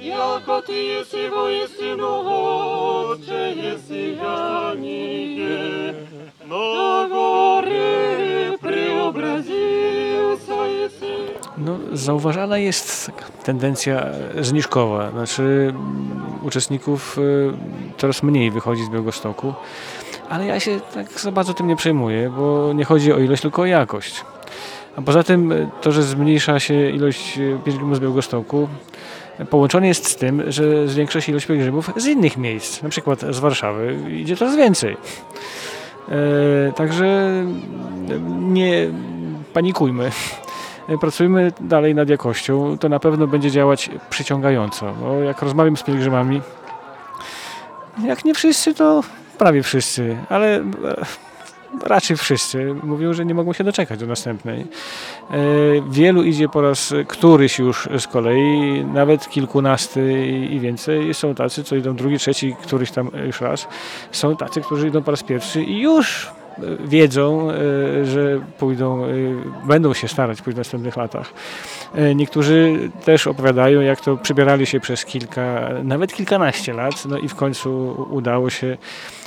проповідять, 0.00 0.04
яко 0.04 0.60
ти 0.60 0.72
єси 0.72 1.28
воістину 1.28 2.24
Отче, 3.10 3.54
єси 3.56 4.18
яніє, 4.24 5.94
на 6.50 7.08
гори 7.10 8.58
преобразився 8.60 10.66
єси. 10.66 11.16
No, 11.58 11.78
zauważana 11.92 12.58
jest 12.58 13.06
taka 13.06 13.24
tendencja 13.42 14.06
zniżkowa, 14.40 15.10
znaczy 15.10 15.42
mm, 15.42 16.10
uczestników 16.42 17.18
y, 17.18 17.52
coraz 17.96 18.22
mniej 18.22 18.50
wychodzi 18.50 18.84
z 18.84 18.88
Białegostoku, 18.88 19.54
ale 20.28 20.46
ja 20.46 20.60
się 20.60 20.80
tak 20.94 21.20
za 21.20 21.32
bardzo 21.32 21.54
tym 21.54 21.66
nie 21.66 21.76
przejmuję, 21.76 22.30
bo 22.30 22.72
nie 22.72 22.84
chodzi 22.84 23.12
o 23.12 23.18
ilość, 23.18 23.42
tylko 23.42 23.62
o 23.62 23.66
jakość. 23.66 24.24
A 24.95 25.01
poza 25.01 25.23
tym 25.23 25.51
y, 25.51 25.69
to, 25.81 25.91
że 25.91 26.03
zmniejsza 26.03 26.59
się 26.59 26.89
ilość 26.89 27.37
y, 27.37 27.57
pielgrzymów 27.65 27.97
z 27.97 27.99
Białegostoku, 27.99 28.67
y, 29.39 29.45
połączone 29.45 29.87
jest 29.87 30.07
z 30.07 30.15
tym, 30.15 30.43
że 30.47 30.87
zwiększa 30.87 31.21
się 31.21 31.31
ilość 31.31 31.45
pielgrzymów 31.45 31.91
z 31.95 32.05
innych 32.05 32.37
miejsc, 32.37 32.83
na 32.83 32.89
przykład 32.89 33.19
z 33.29 33.39
Warszawy 33.39 33.97
idzie 34.11 34.35
coraz 34.35 34.55
więcej. 34.55 34.97
E, 36.09 36.71
Także 36.73 37.05
mm, 37.05 38.53
nie 38.53 38.89
panikujmy. 39.53 40.11
Pracujmy 41.01 41.51
dalej 41.59 41.95
nad 41.95 42.09
jakością, 42.09 42.77
to 42.77 42.89
na 42.89 42.99
pewno 42.99 43.27
będzie 43.27 43.51
działać 43.51 43.89
przyciągająco. 44.09 44.93
Bo 44.93 45.19
jak 45.19 45.41
rozmawiam 45.41 45.77
z 45.77 45.83
pielgrzymami, 45.83 46.41
jak 48.05 48.25
nie 48.25 48.33
wszyscy, 48.33 48.73
to 48.73 49.03
prawie 49.37 49.63
wszyscy, 49.63 50.17
ale 50.29 50.55
e, 50.55 50.61
raczej 51.83 52.17
wszyscy 52.17 52.75
mówią, 52.83 53.13
że 53.13 53.25
nie 53.25 53.33
mogą 53.33 53.53
się 53.53 53.63
doczekać 53.63 53.99
do 53.99 54.05
następnej. 54.05 54.61
E, 54.61 55.35
Wielu 55.89 56.23
idzie 56.23 56.49
po 56.49 56.61
raz 56.61 56.93
któryś 57.07 57.59
już 57.59 57.89
z 57.99 58.07
kolei, 58.07 58.85
nawet 58.93 59.29
kilkunasty 59.29 60.27
i 60.27 60.59
więcej. 60.59 61.13
Są 61.13 61.35
tacy, 61.35 61.63
co 61.63 61.75
idą 61.75 61.95
drugi, 61.95 62.17
trzeci, 62.17 62.55
któryś 62.61 62.91
tam 62.91 63.11
już 63.25 63.41
raz. 63.41 63.67
Są 64.11 64.35
tacy, 64.35 64.61
którzy 64.61 64.87
idą 64.87 65.03
po 65.03 65.11
raz 65.11 65.23
pierwszy 65.23 65.63
i 65.63 65.81
już 65.81 66.27
e, 66.27 66.87
wiedzą, 66.87 67.51
e, 67.51 68.05
że 68.05 68.39
pójdą, 68.59 69.07
będą 69.63 69.93
się 69.93 70.07
starać 70.07 70.41
pójść 70.41 70.55
w 70.55 70.57
następnych 70.57 70.97
latach. 70.97 71.33
Niektórzy 72.15 72.89
też 73.05 73.27
opowiadają, 73.27 73.81
jak 73.81 74.01
to 74.01 74.17
przybierali 74.17 74.65
się 74.65 74.79
przez 74.79 75.05
kilka, 75.05 75.69
nawet 75.83 76.13
kilkanaście 76.13 76.73
lat, 76.73 77.05
no 77.05 77.17
i 77.17 77.27
w 77.27 77.35
końcu 77.35 77.95
udało 78.09 78.49
się. 78.49 78.77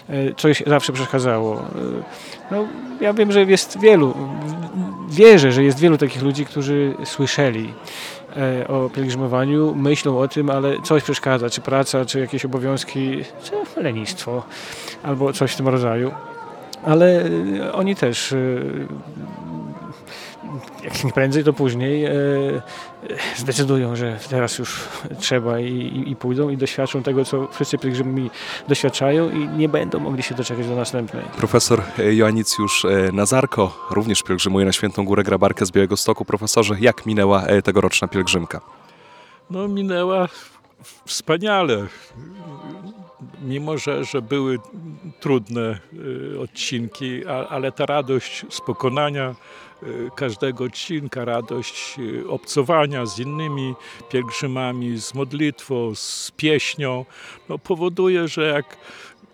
E, 0.09 0.35
Coś 0.35 0.63
zawsze 0.67 0.93
przeszkadzało. 0.93 1.57
E, 1.57 1.61
No, 2.51 2.65
ja 3.01 3.13
wiem, 3.13 3.33
że 3.33 3.43
jest 3.45 3.81
wielu, 3.81 4.15
wierzę, 5.11 5.53
że 5.53 5.65
jest 5.65 5.79
wielu 5.81 5.99
takich 5.99 6.23
ludzi, 6.23 6.47
którzy 6.47 6.95
słyszeli 7.05 7.75
e, 8.37 8.69
o 8.69 8.91
pielgrzymowaniu, 8.91 9.75
myślą 9.75 10.19
o 10.19 10.29
tym, 10.29 10.51
ale 10.51 10.83
coś 10.83 11.03
przeszkadza, 11.03 11.51
czy 11.51 11.61
praca, 11.61 12.05
czy 12.05 12.21
jakieś 12.21 12.45
obowiązki, 12.45 13.25
czy 13.43 13.83
lenistwo, 13.83 14.43
albo 15.03 15.33
coś 15.33 15.53
w 15.53 15.57
tym 15.57 15.69
rodzaju. 15.69 16.11
Ale 16.87 17.25
oni 17.73 17.97
też, 17.97 18.35
e, 20.81 20.85
jak 20.85 21.05
nie 21.05 21.13
prędzej, 21.13 21.45
to 21.45 21.53
później 21.53 22.05
e, 22.05 22.13
zdecydują, 23.37 23.97
że 23.97 24.19
teraz 24.31 24.59
już 24.59 24.89
trzeba 25.19 25.61
i, 25.61 25.73
i, 25.73 26.11
i 26.11 26.17
pójdą 26.17 26.49
i 26.49 26.57
doświadczą 26.57 27.03
tego, 27.03 27.25
co 27.25 27.49
wszyscy 27.53 27.79
pielgrzymi 27.79 28.31
doświadczają 28.69 29.31
i 29.31 29.49
nie 29.49 29.69
będą 29.69 29.99
mogli 29.99 30.23
się 30.23 30.35
doczekać 30.35 30.69
do 30.69 30.77
następnej. 30.77 31.25
Profesor 31.37 31.83
e, 31.99 32.15
Joannicjusz 32.15 32.85
e, 32.85 33.13
Nazarko 33.13 33.87
również 33.91 34.23
pielgrzymuje 34.23 34.67
na 34.67 34.73
Świętą 34.73 35.05
Górę 35.05 35.23
Grabarkę 35.23 35.67
z 35.67 35.71
Białegostoku. 35.71 36.25
Profesorze, 36.25 36.77
jak 36.81 37.07
minęła 37.07 37.43
e, 37.43 37.63
tegoroczna 37.63 38.09
pielgrzymka? 38.09 38.61
No 39.51 39.69
minęła 39.69 40.29
wspaniale. 41.07 41.87
Mimo, 43.43 43.79
że, 43.79 44.05
że 44.05 44.23
były 44.23 44.59
trudne 45.21 45.79
odcinki, 46.43 47.27
ale 47.27 47.73
ta 47.73 47.87
radość 47.87 48.47
z 48.51 48.61
pokonania 48.61 49.35
każdego 50.17 50.65
odcinka, 50.65 51.25
radość 51.25 51.97
y, 51.99 52.29
obcowania 52.29 53.07
z 53.07 53.19
innymi 53.19 53.75
pielgrzymami, 54.11 54.99
z 55.01 55.15
modlitwą, 55.15 55.95
z 55.95 56.33
pieśnią, 56.37 57.05
no, 57.49 57.59
powoduje, 57.59 58.29
że 58.29 58.43
jak 58.49 58.77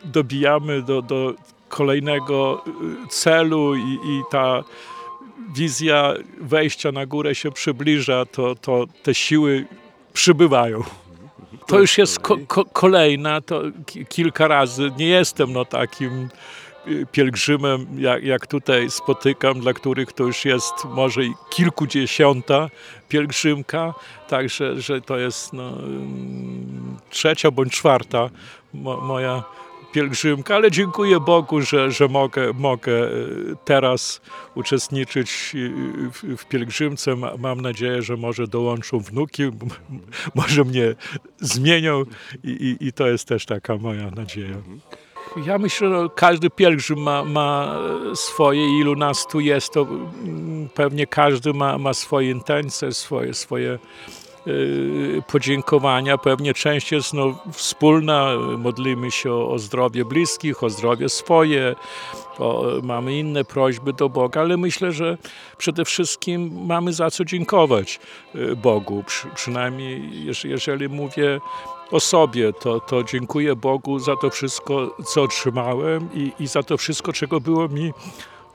dobijamy 0.05 0.83
do, 0.83 1.03
do 1.03 1.35
kolejnego 1.69 2.65
y, 3.05 3.09
celu 3.09 3.75
i, 3.75 3.93
i 4.05 4.23
ta 4.31 4.65
wizja 5.55 6.15
wejścia 6.41 6.93
na 6.93 7.07
górę 7.07 7.35
się 7.35 7.53
przybliża, 7.53 8.25
to, 8.27 8.55
to 8.55 8.85
te 9.03 9.15
siły 9.15 9.67
przybywają. 10.13 10.83
To 11.67 11.81
już 11.81 11.99
jest 11.99 12.19
ko- 12.19 12.39
ko- 12.47 12.65
kolejna, 12.65 13.41
to 13.41 13.63
ki- 13.87 14.07
kilka 14.07 14.49
razy. 14.49 14.91
Nie 14.99 15.07
jestem 15.07 15.53
no 15.53 15.65
takim 15.65 16.13
y, 16.25 16.29
pielgrzymem, 17.13 17.87
jak, 17.99 18.25
jak 18.25 18.47
tutaj 18.47 18.91
spotykam, 18.91 19.61
dla 19.61 19.73
których 19.73 20.13
to 20.13 20.25
już 20.25 20.45
jest 20.45 20.85
może 20.85 21.21
kilkudziesiąta 21.51 22.71
pielgrzymka, 23.09 23.95
także 24.29 24.81
że 24.81 25.01
to 25.01 25.19
jest 25.19 25.53
no, 25.53 25.69
mm, 25.69 26.97
trzecia 27.11 27.51
bądź 27.51 27.73
czwarta 27.73 28.31
mo- 28.75 29.01
moja 29.01 29.45
pielgrzymka, 29.93 30.55
ale 30.55 30.71
dziękuję 30.71 31.21
Bogu, 31.21 31.61
że, 31.61 31.91
że 31.91 32.09
mogę, 32.09 32.53
mogę 32.53 32.93
y, 32.93 33.55
teraz 33.65 34.21
uczestniczyć 34.55 35.53
y, 35.55 35.71
w, 36.13 36.37
w 36.43 36.45
pielgrzymce. 36.49 37.17
Ma- 37.17 37.37
Mam 37.39 37.61
nadzieję, 37.61 38.03
że 38.03 38.17
może 38.17 38.47
dołączą 38.47 38.99
wnuki, 38.99 39.43
może 40.35 40.65
mnie 40.65 40.95
zmienią 41.41 42.05
i, 42.45 42.51
i, 42.51 42.87
i 42.87 42.93
to 42.93 43.07
jest 43.07 43.29
też 43.29 43.47
taka 43.47 43.77
moja 43.77 44.11
nadzieja. 44.11 44.57
Ja 45.37 45.59
myślę, 45.59 45.89
że 45.89 46.09
każdy 46.15 46.51
pielgrzym 46.51 46.99
ma, 46.99 47.25
ma 47.25 47.79
swoje, 48.15 48.79
ilu 48.81 48.97
nas 48.97 49.27
tu 49.27 49.41
jest, 49.41 49.73
to 49.73 49.83
mm, 49.83 50.69
pewnie 50.75 51.07
każdy 51.07 51.53
ma, 51.53 51.79
ma 51.79 51.95
swoje 51.95 52.31
intencje, 52.31 52.93
swoje, 52.93 53.35
swoje 53.35 53.79
y, 54.47 55.23
podziękowania. 55.33 56.19
Pewnie 56.19 56.55
część 56.55 56.93
jest 56.93 57.13
no, 57.15 57.39
wspólna, 57.53 58.31
modlimy 58.59 59.11
się 59.11 59.33
o, 59.33 59.51
o 59.51 59.59
zdrowie 59.59 60.05
bliskich, 60.05 60.63
o 60.63 60.71
zdrowie 60.71 61.09
swoje, 61.09 61.75
o, 62.39 62.65
mamy 62.83 63.19
inne 63.19 63.45
prośby 63.45 63.93
do 63.93 64.09
Boga, 64.09 64.41
ale 64.41 64.57
myślę, 64.57 64.93
że 64.93 65.19
przede 65.59 65.85
wszystkim 65.85 66.67
mamy 66.67 66.93
za 66.93 67.11
co 67.11 67.25
dziękować 67.25 68.01
y, 68.35 68.57
Bogu. 68.57 69.05
Przy, 69.07 69.29
przynajmniej 69.35 70.03
jeż- 70.27 70.49
jeżeli 70.49 70.89
mówię 70.89 71.41
o 71.91 72.01
sobie, 72.01 72.53
to, 72.53 72.81
to 72.81 73.05
dziękuję 73.05 73.57
Bogu 73.57 73.99
za 73.99 74.17
to 74.17 74.31
wszystko, 74.31 74.97
co 75.07 75.23
otrzymałem 75.23 76.09
i, 76.15 76.33
i 76.41 76.47
za 76.47 76.63
to 76.63 76.77
wszystko, 76.77 77.13
czego 77.13 77.41
było 77.41 77.69
mi 77.69 77.93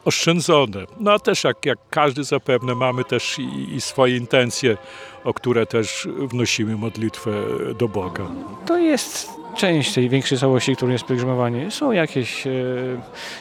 oszczędzone. 0.06 0.86
No 1.00 1.12
a 1.12 1.20
też 1.20 1.44
jak, 1.44 1.66
jak 1.66 1.80
każdy 1.90 2.24
zapewne 2.24 2.76
mamy 2.76 3.04
też 3.04 3.40
i, 3.40 3.76
i 3.76 3.82
swoje 3.82 4.18
intencje, 4.18 4.78
o 5.24 5.34
które 5.34 5.66
też 5.66 6.08
wnosimy 6.18 6.78
modlitwę 6.78 7.32
do 7.80 7.88
Boga. 7.88 8.26
To 8.66 8.78
jest 8.78 9.30
część 9.56 9.94
tej 9.94 10.10
większej 10.10 10.38
całości, 10.38 10.76
którą 10.76 10.92
jest 10.92 11.06
pielgrzymowanie. 11.06 11.72
Są 11.72 11.92
jakieś 11.92 12.48
e, 12.48 12.52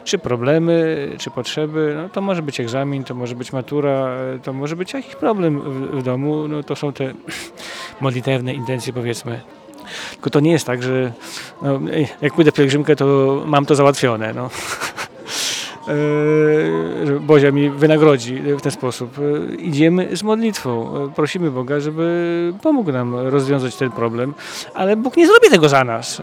czy 0.04 0.18
problemy, 0.18 1.08
czy 1.18 1.30
potrzeby. 1.30 1.94
No, 1.96 2.08
to 2.08 2.20
może 2.20 2.42
być 2.42 2.60
egzamin, 2.60 3.04
to 3.04 3.14
może 3.14 3.34
być 3.34 3.52
matura, 3.52 4.16
e, 4.34 4.38
to 4.38 4.52
może 4.52 4.76
być 4.76 4.92
jakiś 4.92 5.14
problem 5.14 5.60
w, 5.60 5.98
w 5.98 6.02
domu. 6.02 6.48
No, 6.48 6.62
to 6.62 6.76
są 6.76 6.92
te 6.92 7.14
modlitewne 8.00 8.54
intencje, 8.54 8.92
powiedzmy. 8.92 9.40
Tylko 10.12 10.30
to 10.30 10.40
nie 10.40 10.52
jest 10.52 10.66
tak, 10.66 10.82
że 10.82 11.12
no, 11.62 11.80
jak 12.22 12.34
pójdę 12.34 12.52
pielgrzymkę, 12.52 12.96
to 12.96 13.42
mam 13.46 13.66
to 13.66 13.74
załatwione. 13.74 14.32
No. 14.34 14.50
e, 15.88 17.20
Bozia 17.20 17.50
mi 17.50 17.70
wynagrodzi 17.70 18.36
w 18.58 18.62
ten 18.62 18.72
sposób. 18.72 19.18
E, 19.18 19.54
Idziemy 19.54 20.16
z 20.16 20.22
modlitwą, 20.22 21.04
e, 21.04 21.08
prosimy 21.14 21.50
Boga, 21.50 21.80
żeby 21.80 22.52
pomógł 22.62 22.92
nam 22.92 23.14
rozwiązać 23.16 23.76
ten 23.76 23.90
problem, 23.90 24.34
ale 24.74 24.96
Bóg 24.96 25.16
nie 25.16 25.26
zrobi 25.26 25.50
tego 25.50 25.68
za 25.68 25.84
nas. 25.84 26.22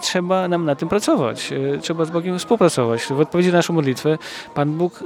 Trzeba 0.00 0.48
nam 0.48 0.64
na 0.64 0.74
tym 0.74 0.88
pracować, 0.88 1.50
trzeba 1.80 2.04
z 2.04 2.10
Bogiem 2.10 2.38
współpracować. 2.38 3.02
W 3.02 3.20
odpowiedzi 3.20 3.50
na 3.50 3.58
naszą 3.58 3.72
modlitwę 3.72 4.18
Pan 4.54 4.72
Bóg 4.72 5.04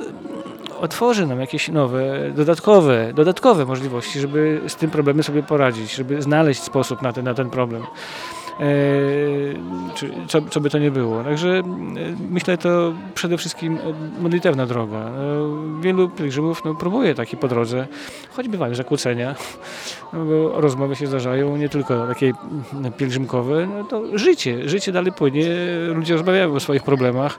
otworzy 0.80 1.26
nam 1.26 1.40
jakieś 1.40 1.68
nowe, 1.68 2.30
dodatkowe, 2.35 3.12
dodatkowe 3.14 3.64
możliwości, 3.64 4.20
żeby 4.20 4.61
z 4.68 4.76
tym 4.76 4.90
problemem 4.90 5.23
sobie 5.23 5.42
poradzić, 5.42 5.94
żeby 5.94 6.23
znaleźć 6.23 6.62
sposób 6.62 7.02
na 7.02 7.12
ten, 7.12 7.25
na 7.25 7.35
ten 7.35 7.50
problem. 7.50 7.82
E, 8.61 8.64
czy, 9.94 10.11
co, 10.28 10.42
co 10.42 10.61
by 10.61 10.70
to 10.70 10.78
nie 10.78 10.90
było. 10.90 11.25
Także 11.25 11.49
e, 11.49 11.62
myślę, 12.30 12.58
to 12.58 12.92
przede 13.14 13.38
wszystkim 13.38 13.76
e, 13.76 14.20
modlitewna 14.23 14.66
droga. 14.66 15.11
Wielu 15.80 16.08
pielgrzymów 16.08 16.64
no, 16.64 16.75
próbuje 16.75 17.14
taki 17.14 17.37
po 17.37 17.49
drodze, 17.49 17.87
choć 18.30 18.49
bywają 18.49 18.75
zakłócenia, 18.75 19.35
no, 20.12 20.25
bo 20.25 20.61
rozmowy 20.61 20.97
się 20.97 21.06
zdarzają, 21.06 21.56
nie 21.56 21.68
tylko 21.68 22.06
takie 22.06 22.32
mm, 22.73 22.92
pielgrzymkowe, 22.92 23.66
no, 23.66 23.85
to 23.85 24.18
życie, 24.18 24.68
życie 24.68 24.92
dalej 24.92 25.12
płynie, 25.12 25.47
ludzie 25.94 26.14
rozmawiają 26.14 26.54
o 26.54 26.61
swoich 26.61 26.82
problemach, 26.82 27.38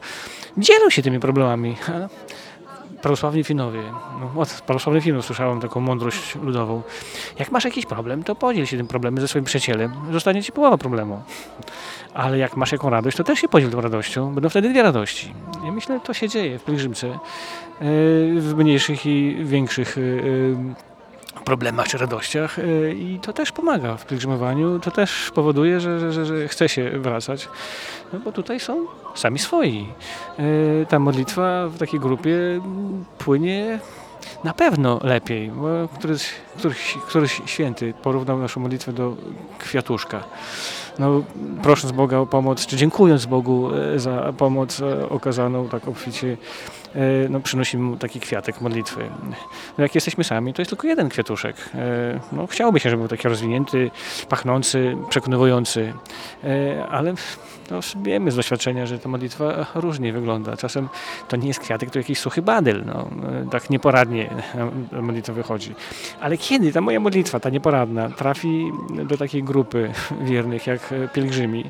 dzielą 0.58 0.89
się 0.89 1.01
tymi 1.01 1.19
problemami. 1.19 1.75
Prawosławni 3.01 3.44
Finowie, 3.44 3.82
no, 4.20 4.41
od 4.41 4.50
prawosławnych 4.50 5.03
Finów 5.03 5.25
słyszałem 5.25 5.60
taką 5.60 5.79
mądrość 5.79 6.36
ludową. 6.36 6.82
Jak 7.39 7.51
masz 7.51 7.65
jakiś 7.65 7.86
problem, 7.86 8.24
to 8.24 8.36
podziel 8.36 8.65
się 8.65 8.77
tym 8.77 8.88
problemem 8.88 9.22
ze 9.22 9.27
swoim 9.27 9.46
przyjacielem, 9.46 9.94
zostanie 10.12 10.44
ci 10.44 10.51
połowa 10.51 10.77
problemu. 10.77 11.22
Ale 12.13 12.38
jak 12.38 12.58
masz 12.58 12.72
jaką 12.72 12.89
radość, 12.89 13.18
to 13.18 13.24
też 13.24 13.39
się 13.39 13.48
podziel 13.48 13.72
tą 13.72 13.82
radością, 13.82 14.34
będą 14.34 14.50
wtedy 14.50 14.70
dwie 14.70 14.84
radości. 14.84 15.34
Ja 15.65 15.72
myślę, 15.72 15.96
że 15.96 16.01
to 16.01 16.13
się 16.13 16.29
dzieje 16.29 16.60
w 16.60 16.63
pielgrzymce, 16.63 17.08
e, 17.08 17.18
w 18.39 18.53
mniejszych 18.58 19.06
i 19.06 19.38
większych 19.41 19.98
e, 19.98 20.01
e, 20.01 21.44
problemach 21.46 21.88
czy 21.88 21.98
radościach 21.98 22.60
i 22.96 23.20
to 23.22 23.34
też 23.34 23.51
pomaga 23.51 23.98
w 23.98 24.06
pielgrzymowaniu, 24.06 24.79
to 24.79 24.91
też 24.91 25.32
powoduje, 25.36 25.79
że, 25.79 26.00
że, 26.00 26.12
że, 26.12 26.25
że 26.25 26.48
chce 26.48 26.70
się 26.70 26.89
wracać, 26.89 27.50
no 28.13 28.20
bo 28.20 28.32
tutaj 28.32 28.60
są 28.60 28.86
sami 29.16 29.39
swoi. 29.39 29.88
E, 30.39 30.86
Ta 30.86 31.00
modlitwa 31.00 31.68
w 31.68 31.78
takiej 31.78 32.00
grupie 32.00 32.38
płynie 33.18 33.80
na 34.44 34.54
pewno 34.54 35.00
lepiej, 35.04 35.51
bo 35.51 35.68
któryś, 35.96 36.32
któryś, 36.60 36.98
któryś 37.08 37.42
święty 37.46 37.94
porównał 38.04 38.39
naszą 38.39 38.62
modlitwę 38.62 38.94
do 38.94 39.16
kwiatuszka. 39.60 40.24
No, 41.00 41.24
prosząc 41.63 41.92
Boga 41.92 42.18
o 42.18 42.25
pomoc, 42.25 42.66
czy 42.66 42.78
dziękując 42.78 43.25
Bogu 43.25 43.70
e, 43.75 44.00
za 44.00 44.34
pomoc 44.38 44.82
e, 44.82 45.10
okazaną 45.10 45.70
tak 45.70 45.88
obficie, 45.88 46.38
e, 46.96 47.00
no, 47.30 47.39
przynosimy 47.39 47.84
mu 47.84 47.98
taki 47.98 48.20
kwiatek 48.20 48.62
modlitwy. 48.62 49.10
No, 49.78 49.84
jak 49.84 49.96
jesteśmy 49.96 50.24
sami, 50.24 50.54
to 50.54 50.62
jest 50.62 50.70
tylko 50.70 50.88
jeden 50.88 51.10
kwiatuszek. 51.10 51.56
No, 52.32 52.48
chciałoby 52.48 52.80
się, 52.80 52.89
żeby 52.89 53.01
był 53.01 53.08
taki 53.08 53.28
rozwinięty, 53.28 53.92
pachnący, 54.30 54.98
przekonywujący, 55.10 55.94
ale 56.89 57.13
no, 57.72 57.80
wiemy 58.04 58.32
z 58.32 58.36
doświadczenia, 58.36 58.86
że 58.86 59.00
ta 59.00 59.10
modlitwa 59.10 59.66
różnie 59.75 60.13
wygląda. 60.13 60.58
Czasem 60.58 60.89
to 61.28 61.38
nie 61.38 61.48
jest 61.48 61.60
kwiatek, 61.60 61.92
to 61.92 62.00
jakiś 62.00 62.20
suchy 62.20 62.42
badyl. 62.42 62.86
No, 62.86 63.10
tak 63.51 63.70
nieporadnie 63.70 64.30
modlitwa 64.92 65.34
wychodzi. 65.34 65.75
Ale 66.22 66.38
kiedy 66.50 66.72
ta 66.72 66.82
moja 66.82 67.00
modlitwa, 67.00 67.39
ta 67.39 67.50
nieporadna, 67.50 68.10
trafi 68.10 68.72
do 69.06 69.18
takiej 69.18 69.44
grupy 69.44 69.91
wiernych 70.29 70.68
jak 70.68 70.94
e, 70.94 71.08
pielgrzymi, 71.08 71.65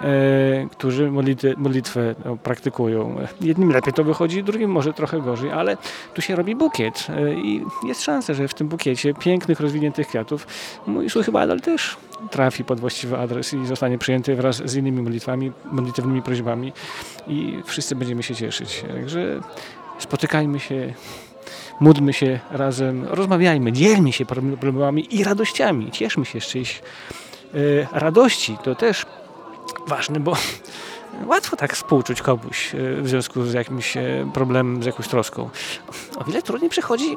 e, 0.00 0.66
którzy 0.70 1.10
modlitwę, 1.10 1.54
modlitwę 1.56 2.14
no, 2.24 2.36
praktykują. 2.36 3.16
Jednym 3.40 3.72
lepiej 3.72 3.92
to 3.92 4.04
wychodzi, 4.04 4.44
drugim 4.44 4.70
może 4.70 4.92
trochę 4.92 5.20
gorzej, 5.20 5.52
ale 5.52 5.76
tu 6.14 6.22
się 6.22 6.36
robi 6.36 6.56
bukiet 6.56 7.06
e, 7.08 7.34
i 7.34 7.64
jest 7.86 8.02
szansa, 8.02 8.34
że 8.34 8.48
w 8.48 8.54
tym 8.54 8.68
bukiecie 8.68 9.14
pięknych, 9.14 9.60
rozwiniętych 9.60 10.08
kwiatów 10.08 10.46
mój 10.86 11.10
suchy 11.10 11.32
badal 11.32 11.60
też 11.60 11.96
trafi 12.30 12.64
pod 12.64 12.80
właściwy 12.80 13.18
adres 13.18 13.54
i 13.54 13.66
zostanie 13.66 13.98
przyjęty 13.98 14.36
wraz 14.36 14.56
z 14.56 14.76
innymi 14.76 15.02
modlitwami, 15.02 15.52
modlitewnymi 15.72 16.22
prośbami 16.22 16.72
i 17.28 17.58
wszyscy 17.64 17.96
będziemy 17.96 18.22
się 18.22 18.34
cieszyć. 18.34 18.84
Także 18.94 19.40
spotykajmy 19.98 20.60
się, 20.60 20.94
módlmy 21.80 22.12
się 22.12 22.40
razem, 22.50 23.04
rozmawiajmy, 23.04 23.72
dzielmy 23.72 24.12
się 24.12 24.26
problemami 24.26 25.14
i 25.14 25.24
radościami, 25.24 25.90
cieszmy 25.90 26.24
się 26.24 26.40
z 26.40 26.46
czyichś 26.46 26.82
e, 27.54 27.58
radości. 27.92 28.56
To 28.64 28.74
też 28.74 29.06
ważne, 29.86 30.20
bo 30.20 30.36
łatwo 31.32 31.56
tak 31.56 31.74
współczuć 31.74 32.22
komuś 32.22 32.74
e, 32.74 33.02
w 33.02 33.08
związku 33.08 33.42
z 33.42 33.52
jakimś 33.52 33.96
e, 33.96 34.30
problemem, 34.34 34.82
z 34.82 34.86
jakąś 34.86 35.08
troską. 35.08 35.50
O 36.16 36.24
wiele 36.24 36.42
trudniej 36.42 36.70
przychodzi 36.70 37.16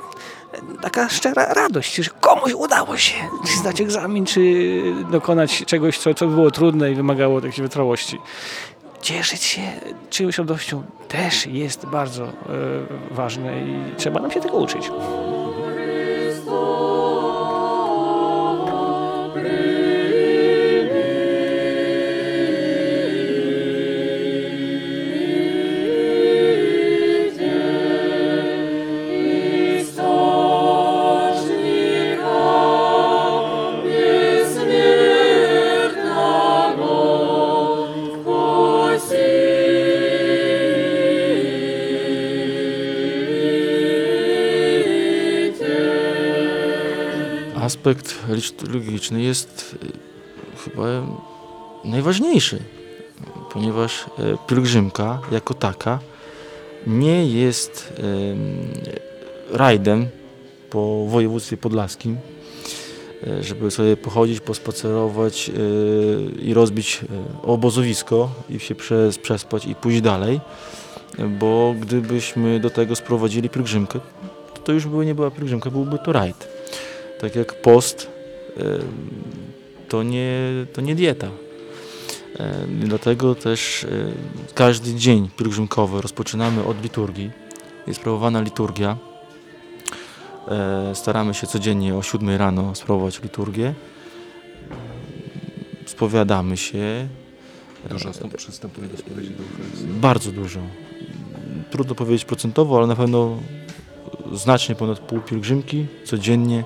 taka 0.82 1.10
szczera 1.10 1.54
radość, 1.54 1.96
że 1.96 2.10
komuś 2.22 2.54
udało 2.54 2.98
się 2.98 3.16
zdać 3.60 3.82
egzamin, 3.82 4.26
czy 4.26 4.82
dokonać 5.12 5.64
czegoś, 5.66 5.98
co, 5.98 6.14
co 6.14 6.28
było 6.28 6.52
trudne 6.52 6.92
i 6.92 6.96
wymagało 6.96 7.42
takiej 7.42 7.64
wytrwałości. 7.64 8.20
Cieszyć 9.04 9.44
się 9.44 9.62
czyjąś 10.10 10.38
radością 10.38 10.84
też 11.08 11.48
jest 11.48 11.86
bardzo 11.86 12.24
e, 12.24 12.32
ważne 13.12 13.62
i 13.62 13.96
trzeba 13.98 14.22
nam 14.22 14.32
się 14.32 14.42
tego 14.42 14.58
uczyć. 14.58 14.90
Aspekt 47.84 48.20
liturgiczny 48.30 49.22
jest 49.22 49.76
y, 49.84 50.70
chyba 50.70 50.84
najważniejszy, 51.86 52.60
ponieważ 53.52 54.06
e, 54.20 54.38
pielgrzymka 54.48 55.22
jako 55.32 55.54
taka 55.54 56.00
nie 56.88 57.28
jest 57.28 57.94
em, 57.98 58.68
rajdem 59.52 60.08
po 60.70 61.06
województwie 61.08 61.58
podlaskim, 61.58 62.18
e, 63.28 63.44
żeby 63.44 63.72
sobie 63.72 63.98
pochodzić, 63.98 64.40
pospacerować 64.40 65.50
e, 65.50 65.54
i 66.42 66.54
rozbić 66.54 67.02
e, 67.04 67.48
obozowisko 67.48 68.30
i 68.50 68.60
się 68.60 68.76
przespać 69.22 69.66
i 69.66 69.76
pójść 69.76 70.02
dalej, 70.02 70.42
bo 71.40 71.76
gdybyśmy 71.80 72.60
do 72.60 72.70
tego 72.70 72.96
sprowadzili 72.96 73.50
pielgrzymkę, 73.50 74.00
to 74.64 74.72
już 74.72 74.88
by 74.88 75.06
nie 75.06 75.16
była 75.16 75.32
pielgrzymka, 75.32 75.72
byłby 75.72 75.98
to 76.06 76.12
rajd. 76.12 76.53
Tak 77.24 77.36
jak 77.36 77.62
post 77.62 78.12
to 79.90 80.04
nie, 80.04 80.40
to 80.74 80.82
nie 80.82 80.96
dieta. 80.96 81.28
Dlatego 82.68 83.36
też 83.36 83.86
każdy 84.56 84.96
dzień 84.96 85.30
pielgrzymkowy 85.38 86.02
rozpoczynamy 86.02 86.64
od 86.64 86.84
liturgii. 86.84 87.32
Jest 87.88 88.00
sprawowana 88.00 88.42
liturgia. 88.42 88.98
E, 90.48 90.96
Staramy 90.96 91.34
się 91.34 91.48
codziennie 91.48 91.96
o 91.96 92.04
7 92.04 92.30
rano 92.30 92.76
sprawować 92.76 93.22
liturgię. 93.24 93.74
Spowiadamy 95.86 96.58
się. 96.58 97.08
Dużo 97.90 98.12
przystępuje 98.38 98.88
do 98.88 98.98
spowiedzi 98.98 99.30
do 99.30 99.44
Eucharystii. 99.44 99.88
Bardzo 99.88 100.32
dużo. 100.32 100.60
Trudno 101.72 101.96
powiedzieć 101.96 102.26
procentowo, 102.26 102.78
ale 102.78 102.88
na 102.88 102.96
pewno 102.96 103.38
znacznie 104.34 104.76
ponad 104.76 105.00
pół 105.00 105.20
pielgrzymki 105.20 105.86
codziennie 106.06 106.64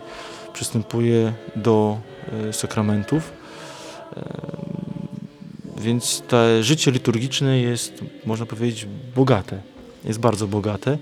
przystępuje 0.57 1.33
do 1.55 1.97
e, 2.49 2.53
sakramentów. 2.53 3.31
E, 4.17 4.23
Więc 5.77 6.23
to 6.27 6.63
życie 6.63 6.91
liturgiczne 6.91 7.59
jest, 7.59 7.93
można 8.25 8.45
powiedzieć, 8.45 8.87
bogate. 9.15 9.61
Jest 10.05 10.19
bardzo 10.19 10.47
bogate. 10.47 10.97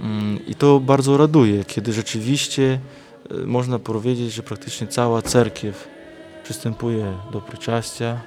Mm, 0.00 0.46
I 0.46 0.54
to 0.54 0.80
bardzo 0.80 1.16
raduje, 1.16 1.64
kiedy 1.64 1.92
rzeczywiście 1.92 2.80
e, 3.30 3.46
można 3.46 3.78
powiedzieć, 3.78 4.32
że 4.32 4.42
praktycznie 4.42 4.86
cała 4.86 5.22
cerkiew 5.22 5.88
przystępuje 6.44 7.12
do 7.32 7.40
pryczastia. 7.40 8.20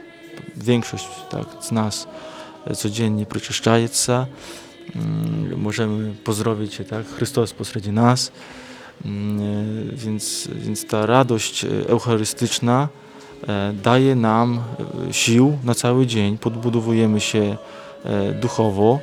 Większość 0.55 1.07
tak, 1.29 1.45
z 1.61 1.71
nas 1.71 2.07
codziennie 2.75 3.25
przeczyszczaje 3.25 3.87
się. 3.87 4.25
Mm, 4.95 5.61
Możemy 5.61 6.13
pozdrowić 6.23 6.73
się, 6.73 6.83
tak? 6.83 7.05
Chrystus 7.07 7.53
pośredzi 7.53 7.91
nas. 7.91 8.31
Mm, 9.05 9.39
e, 9.39 9.95
Więc, 9.95 10.49
więc 10.55 10.85
ta 10.85 11.05
radość 11.05 11.65
e, 11.65 11.67
eucharystyczna 11.87 12.87
e, 13.47 13.73
daje 13.83 14.15
nam 14.15 14.59
sił 15.11 15.57
na 15.63 15.75
cały 15.75 16.07
dzień, 16.07 16.37
podbudowujemy 16.37 17.19
się 17.19 17.57
duchowo 18.41 18.99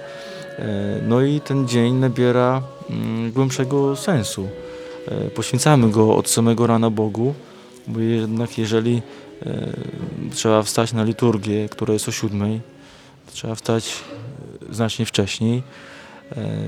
No 1.08 1.22
i 1.22 1.40
ten 1.40 1.68
dzień 1.68 1.94
nabiera 1.94 2.62
mm, 2.90 3.32
głębszego 3.32 3.96
sensu. 3.96 4.48
Poświęcamy 5.34 5.90
go 5.90 6.16
od 6.16 6.30
samego 6.30 6.66
rana 6.66 6.90
Bogu, 6.90 7.34
bo 7.86 8.00
jednak 8.00 8.58
jeżeli 8.58 9.02
trzeba 10.34 10.62
wstać 10.62 10.92
na 10.92 11.04
liturgię, 11.04 11.68
która 11.68 11.92
jest 11.92 12.08
o 12.08 12.12
siódmej, 12.12 12.60
trzeba 13.32 13.54
wstać 13.54 13.94
znacznie 14.70 15.06
wcześniej, 15.06 15.62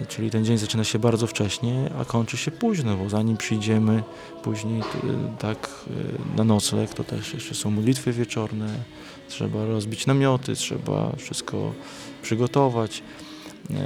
czyli 0.09 0.31
ten 0.31 0.45
dzień 0.45 0.59
zaczyna 0.59 0.85
się 0.85 0.99
bardzo 0.99 1.27
wcześnie, 1.27 1.91
a 2.01 2.05
kończy 2.05 2.37
się 2.37 2.51
późno, 2.51 2.97
bo 2.97 3.09
zanim 3.09 3.37
przyjdziemy 3.37 4.03
później 4.43 4.83
t- 4.83 4.89
tak 5.39 5.69
e, 6.35 6.37
na 6.37 6.45
nocleg, 6.45 6.95
to 6.95 7.05
też 7.05 7.35
jeszcze 7.35 7.55
są 7.55 7.71
modlitwy 7.71 8.13
wieczorne, 8.13 8.69
trzeba 9.29 9.65
rozbić 9.65 10.07
namioty, 10.07 10.55
trzeba 10.55 11.13
wszystko 11.17 11.73
przygotować, 12.23 13.03
E, 13.71 13.77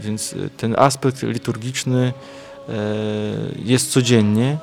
więc 0.00 0.32
e, 0.32 0.48
ten 0.56 0.74
aspekt 0.78 1.22
liturgiczny 1.22 2.12
e, 2.68 2.72
jest 3.64 3.90
codziennie 3.92 4.58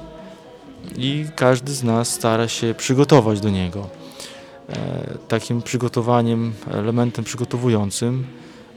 i 0.97 1.25
każdy 1.36 1.73
z 1.73 1.84
nas 1.84 2.10
stara 2.13 2.47
się 2.47 2.73
przygotować 2.77 3.39
do 3.39 3.49
niego. 3.49 3.89
E, 4.69 5.17
Takim 5.27 5.62
przygotowaniem, 5.62 6.53
elementem 6.71 7.25
przygotowującym 7.25 8.27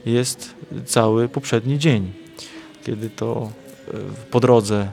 jest 0.05 0.55
cały 0.85 1.29
poprzedni 1.29 1.79
dzień, 1.79 2.13
kiedy 2.83 3.09
to 3.09 3.49
e, 3.87 3.91
po 4.31 4.39
drodze 4.39 4.91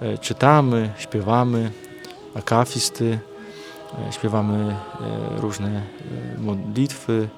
e, 0.00 0.18
czytamy, 0.18 0.92
śpiewamy 0.98 1.70
akafisty, 2.34 3.18
e, 4.08 4.12
śpiewamy 4.12 4.76
różne 5.36 5.82
modlitwy, 6.38 7.28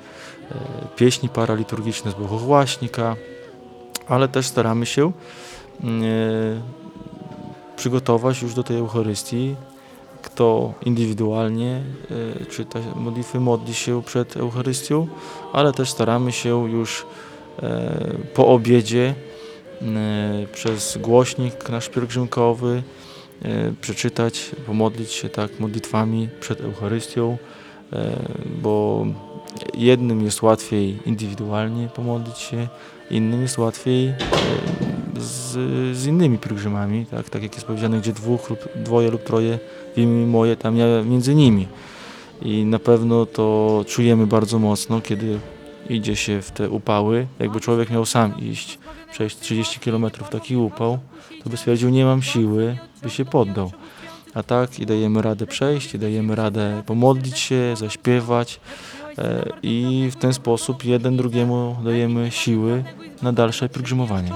pieśni 0.96 1.28
paraliturgiczne 1.28 2.10
z 2.10 2.14
bogogłaśnika, 2.14 3.16
ale 4.08 4.28
też 4.28 4.46
staramy 4.46 4.86
się 4.86 5.12
mm, 5.80 6.02
przygotować 7.76 8.42
już 8.42 8.54
do 8.54 8.62
tej 8.62 8.76
Eucharystii. 8.76 9.56
Kto 10.36 10.74
indywidualnie 10.84 11.82
e, 12.40 12.46
czyta 12.46 12.78
modlitwy, 12.96 13.40
modli 13.40 13.74
się 13.74 14.02
przed 14.02 14.36
Eucharystią, 14.36 15.08
ale 15.52 15.72
też 15.72 15.90
staramy 15.90 16.32
się 16.32 16.70
już 16.70 17.06
e, 17.62 18.16
po 18.34 18.46
obiedzie 18.46 19.14
e, 19.82 20.46
przez 20.52 20.98
głośnik 20.98 21.68
nasz 21.68 21.88
pielgrzymkowy 21.88 22.82
przeczytać, 23.80 24.50
pomodlić 24.66 25.12
się 25.12 25.28
tak 25.28 25.60
modlitwami 25.60 26.28
przed 26.40 26.60
Eucharystią, 26.60 27.38
bo 28.62 29.06
jednym 29.74 30.24
jest 30.24 30.42
łatwiej 30.42 30.98
indywidualnie 31.06 31.88
pomodlić 31.88 32.38
się, 32.38 32.68
innym 33.10 33.42
jest 33.42 33.58
łatwiej 33.58 34.14
z, 35.18 35.52
z 35.96 36.06
innymi 36.06 36.38
pielgrzymami, 36.38 37.06
tak, 37.06 37.30
tak 37.30 37.42
jak 37.42 37.54
jest 37.54 37.66
powiedziane, 37.66 37.98
gdzie 37.98 38.12
dwóch 38.12 38.50
lub 38.50 38.68
dwoje 38.76 39.10
lub 39.10 39.22
troje 39.22 39.58
imię 39.96 40.26
moje, 40.26 40.56
tam 40.56 40.76
ja 40.76 40.86
między 41.04 41.34
nimi. 41.34 41.66
I 42.42 42.64
na 42.64 42.78
pewno 42.78 43.26
to 43.26 43.84
czujemy 43.88 44.26
bardzo 44.26 44.58
mocno, 44.58 45.00
kiedy 45.00 45.38
idzie 45.90 46.16
się 46.16 46.42
w 46.42 46.50
te 46.50 46.70
upały. 46.70 47.26
Jakby 47.38 47.60
człowiek 47.60 47.90
miał 47.90 48.06
sam 48.06 48.40
iść, 48.40 48.78
przejść 49.12 49.38
30 49.38 49.80
km 49.80 50.10
taki 50.30 50.56
upał, 50.56 50.98
to 51.44 51.50
by 51.50 51.56
stwierdził, 51.56 51.90
nie 51.90 52.04
mam 52.04 52.22
siły, 52.22 52.76
by 53.02 53.10
się 53.10 53.24
poddał. 53.24 53.70
A 54.34 54.42
tak 54.42 54.78
i 54.78 54.86
dajemy 54.86 55.22
radę 55.22 55.46
przejść, 55.46 55.94
i 55.94 55.98
dajemy 55.98 56.34
radę 56.34 56.82
pomodlić 56.86 57.38
się, 57.38 57.74
zaśpiewać 57.76 58.60
e, 59.18 59.44
i 59.62 60.08
w 60.12 60.16
ten 60.16 60.32
sposób 60.32 60.84
jeden 60.84 61.16
drugiemu 61.16 61.76
dajemy 61.84 62.30
siły 62.30 62.84
na 63.22 63.32
dalsze 63.32 63.68
pielgrzymowanie. 63.68 64.30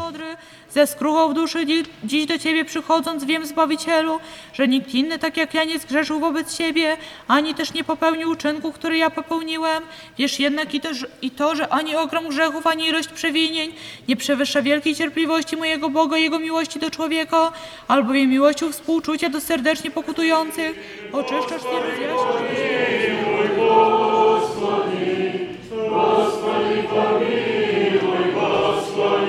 Ze 0.71 0.87
skruchą 0.87 1.29
w 1.29 1.35
duszy 1.35 1.67
dzi- 1.67 1.85
dziś 2.05 2.27
do 2.27 2.39
Ciebie 2.39 2.65
przychodząc 2.65 3.25
wiem, 3.25 3.47
Zbawicielu, 3.47 4.21
że 4.53 4.69
nikt 4.69 4.95
inny 4.95 5.19
tak 5.19 5.37
jak 5.37 5.55
ja 5.55 5.65
nie 5.65 5.79
zgrzeszył 5.79 6.21
wobec 6.21 6.57
Ciebie, 6.57 6.97
ani 7.29 7.55
też 7.55 7.75
nie 7.75 7.85
popełnił 7.85 8.31
uczynku, 8.31 8.73
który 8.73 8.99
ja 8.99 9.11
popełniłem. 9.11 9.83
Wiesz 10.19 10.41
jednak 10.41 10.75
i 10.75 10.81
to, 10.81 10.89
i 11.23 11.31
to, 11.31 11.57
że 11.57 11.69
ani 11.69 11.97
ogrom 11.97 12.29
grzechów, 12.29 12.67
ani 12.67 12.87
ilość 12.87 13.09
przewinień 13.09 13.73
nie 14.09 14.17
przewyższa 14.17 14.63
wielkiej 14.63 14.95
cierpliwości 14.95 15.57
mojego 15.57 15.91
Boga 15.91 16.17
i 16.19 16.23
Jego 16.23 16.39
miłości 16.39 16.79
do 16.79 16.91
człowieka, 16.91 17.53
albowiem 17.89 18.31
miłością 18.31 18.73
współczucia 18.73 19.29
do 19.29 19.41
serdecznie 19.41 19.91
pokutujących. 19.91 21.01
Oczyszczasz 21.13 21.63
i 21.63 21.77
rozjaśniasz. 21.77 22.51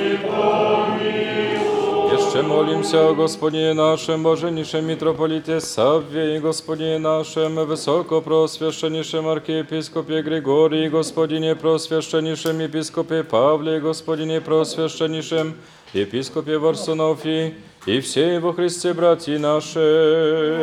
Jeszcze 0.01 0.70
молимся 2.42 3.08
о 3.08 3.14
Господине 3.14 3.74
нашем, 3.74 4.22
Боженейшем 4.22 4.86
митрополите 4.86 5.60
Савве 5.60 6.36
и 6.36 6.38
Господине 6.38 6.98
нашем, 6.98 7.56
Высокопросвященнейшем 7.56 9.28
архиепископе 9.28 10.22
Григории, 10.22 10.88
Господине 10.88 11.54
просвященнейшем 11.54 12.58
епископе 12.60 13.22
Павле, 13.22 13.80
Господине 13.80 14.40
просвященнейшем 14.40 15.54
епископе 15.92 16.58
Варсунофии 16.58 17.54
и 17.86 18.00
все 18.00 18.40
во 18.40 18.52
Христе 18.52 18.94
братья 18.94 19.38
наши. 19.38 20.56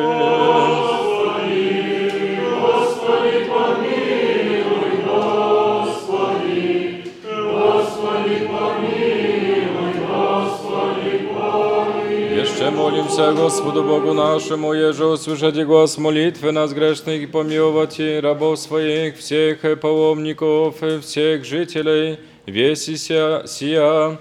Jeszcze 12.67 12.71
молимся 12.71 13.31
Господу 13.33 13.83
Богу 13.83 14.13
нашему, 14.13 14.73
еже 14.73 15.05
услышать 15.05 15.55
глаз 15.65 15.97
молитвы 15.97 16.51
нас 16.51 16.73
грешных 16.73 17.21
и 17.21 17.25
помиловать 17.25 17.99
и 18.01 18.19
рабов 18.19 18.59
своих, 18.59 19.17
всех 19.17 19.79
паломников, 19.79 20.75
всех 21.01 21.45
жителей, 21.45 22.17
веси 22.45 22.97
ся- 22.97 23.47
сия, 23.47 24.17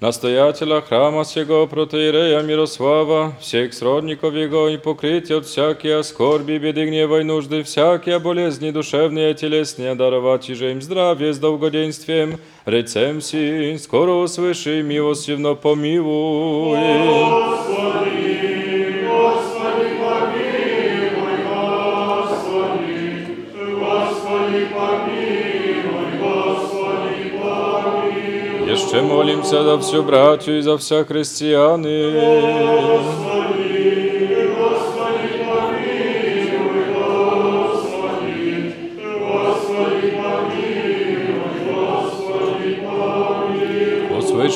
настоятеля 0.00 0.80
храма 0.80 1.24
сего 1.24 1.66
протеерея 1.66 2.42
Мирослава, 2.42 3.34
всех 3.40 3.74
сродников 3.74 4.34
его 4.34 4.68
и 4.68 4.76
покрытия 4.76 5.38
от 5.38 5.46
всякие 5.46 6.02
скорби, 6.04 6.58
беды, 6.58 6.86
гнева 6.86 7.20
и 7.20 7.24
нужды, 7.24 7.62
всякие 7.62 8.18
болезни 8.18 8.70
душевные, 8.70 9.34
телесные, 9.34 9.94
даровать 9.94 10.50
и 10.50 10.54
же 10.54 10.72
им 10.72 10.82
здравие 10.82 11.32
с 11.32 11.38
долгоденствием, 11.38 12.38
рецем 12.66 13.20
си, 13.20 13.78
скоро 13.78 14.12
услыши, 14.12 14.82
милостивно 14.82 15.54
помилуй. 15.54 16.76
Jeszcze 16.76 18.19
Молимся 29.11 29.63
за 29.63 29.77
всю 29.77 30.03
братью 30.03 30.57
и 30.57 30.61
за 30.61 30.77
вся 30.77 31.03
христианы. 31.03 32.11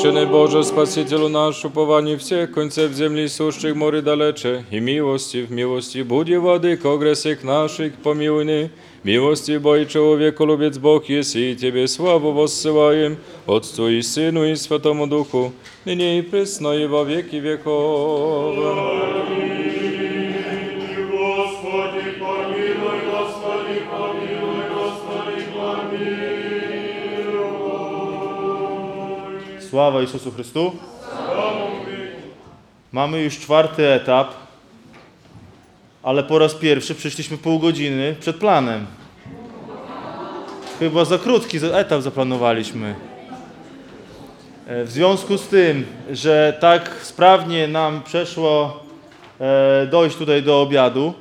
Usłyszany 0.05 0.27
Boże, 0.27 0.65
Spasicielu 0.65 1.29
nasz, 1.29 1.65
upowanie 1.65 2.19
всех 2.19 2.53
концев 2.53 2.93
земли 2.93 3.29
сущих 3.29 3.75
море 3.75 4.03
далече, 4.03 4.65
и 4.71 4.81
милости 4.81 5.47
в 5.47 5.51
милости 5.51 6.03
буди 6.03 6.37
владыко 6.37 6.99
гресек 6.99 7.45
наших 7.45 7.95
помилуй 7.95 8.71
Милости 9.05 9.59
Бой 9.59 9.87
человеку 9.87 10.45
любец 10.45 10.77
Бог, 10.77 11.09
если 11.09 11.41
и 11.41 11.57
Тебе 11.57 11.89
славу 11.89 12.33
воссылаем, 12.33 13.17
Отцу 13.47 13.89
и 13.89 14.03
Сыну 14.03 14.45
и 14.45 14.55
Святому 14.55 15.07
Духу, 15.07 15.53
ныне 15.87 16.19
и 16.19 16.23
пресно 16.23 16.75
и 16.75 16.87
во 16.87 17.05
веки 17.05 17.37
веков. 17.37 18.57
Sława 29.76 30.02
Jezusu 30.02 30.32
Chrystu. 30.32 30.72
Mamy 32.92 33.22
już 33.22 33.40
czwarty 33.40 33.88
etap, 33.88 34.28
ale 36.04 36.24
po 36.24 36.40
raz 36.40 36.54
pierwszy 36.54 36.96
przyszliśmy 36.96 37.38
pół 37.38 37.60
godziny 37.60 38.16
przed 38.20 38.36
planem. 38.36 38.86
Chyba 40.80 41.06
za 41.06 41.18
krótki 41.18 41.58
etap 41.74 42.02
zaplanowaliśmy. 42.02 42.96
E, 44.68 44.84
W 44.84 44.92
związku 44.92 45.38
z 45.38 45.48
tym, 45.48 45.86
że 46.12 46.58
tak 46.60 46.92
sprawnie 47.02 47.68
nam 47.68 48.04
przeszło 48.04 48.84
e, 49.40 49.88
dojść 49.88 50.18
tutaj 50.18 50.44
do 50.44 50.62
obiadu, 50.62 51.14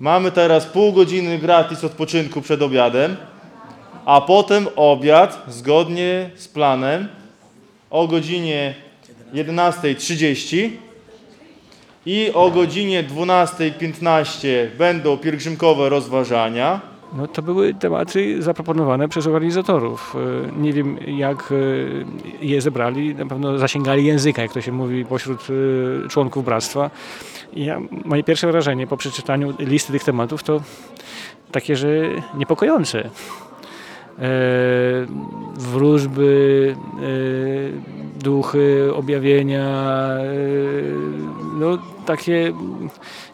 mamy 0.00 0.32
teraz 0.32 0.66
pół 0.66 0.92
godziny 0.92 1.38
gratis 1.38 1.84
odpoczynku 1.84 2.42
przed 2.42 2.62
obiadem, 2.62 3.16
a 4.04 4.20
potem 4.20 4.68
obiad 4.76 5.42
zgodnie 5.48 6.30
z 6.36 6.48
planem 6.48 7.17
o 7.90 8.08
godzinie 8.08 8.74
11.30 9.34 10.70
i 12.06 12.30
o 12.34 12.50
godzinie 12.50 13.04
12.15 13.04 14.48
będą 14.78 15.16
pielgrzymkowe 15.16 15.88
rozważania. 15.88 16.80
No, 17.12 17.26
to 17.26 17.42
były 17.42 17.74
tematy 17.74 18.42
zaproponowane 18.42 19.08
przez 19.08 19.26
organizatorów. 19.26 20.16
E, 20.56 20.60
Nie 20.60 20.72
wiem, 20.72 20.98
jak 21.06 21.52
e, 21.52 21.54
je 22.46 22.60
zebrali. 22.60 23.14
Na 23.14 23.26
pewno 23.26 23.58
zasięgali 23.58 24.04
języka, 24.04 24.42
jak 24.42 24.52
to 24.52 24.60
się 24.60 24.72
mówi, 24.72 25.04
pośród 25.04 25.40
e, 25.40 26.08
członków 26.08 26.44
bractwa. 26.44 26.90
Ja, 27.52 27.80
moje 28.04 28.24
pierwsze 28.24 28.46
wrażenie 28.46 28.86
po 28.86 28.96
przeczytaniu 28.96 29.54
listy 29.58 29.92
tych 29.92 30.04
tematów 30.04 30.42
to 30.42 30.60
takie, 31.52 31.76
że 31.76 31.88
niepokojące. 32.34 33.10
E, 34.18 35.06
wróżby, 35.58 36.76
e, 36.78 38.22
duchy, 38.22 38.90
objawienia, 38.94 39.60
e, 39.60 40.32
no 41.58 41.78
takie 42.06 42.52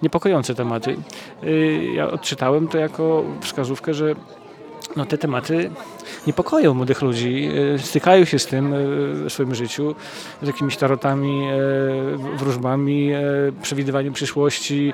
niepokojące 0.03 0.55
tematy. 0.55 0.97
Ja 1.95 2.11
odczytałem 2.11 2.69
to 2.69 2.79
jako 2.79 3.25
wskazówkę, 3.41 3.95
że 3.95 4.15
no, 4.97 5.07
te 5.07 5.19
tematy 5.19 5.71
niepokoją 6.27 6.75
młodych 6.75 7.03
ludzi, 7.03 7.49
e, 7.75 7.79
stykają 7.79 8.25
się 8.25 8.39
z 8.39 8.47
tym 8.47 8.75
e, 8.75 8.79
w 9.29 9.33
swoim 9.33 9.55
życiu, 9.55 9.95
z 10.43 10.47
jakimiś 10.47 10.77
tarotami, 10.77 11.43
e, 11.45 11.57
wróżbami, 12.37 13.11
przewidywaniem 13.63 14.13
przyszłości. 14.13 14.93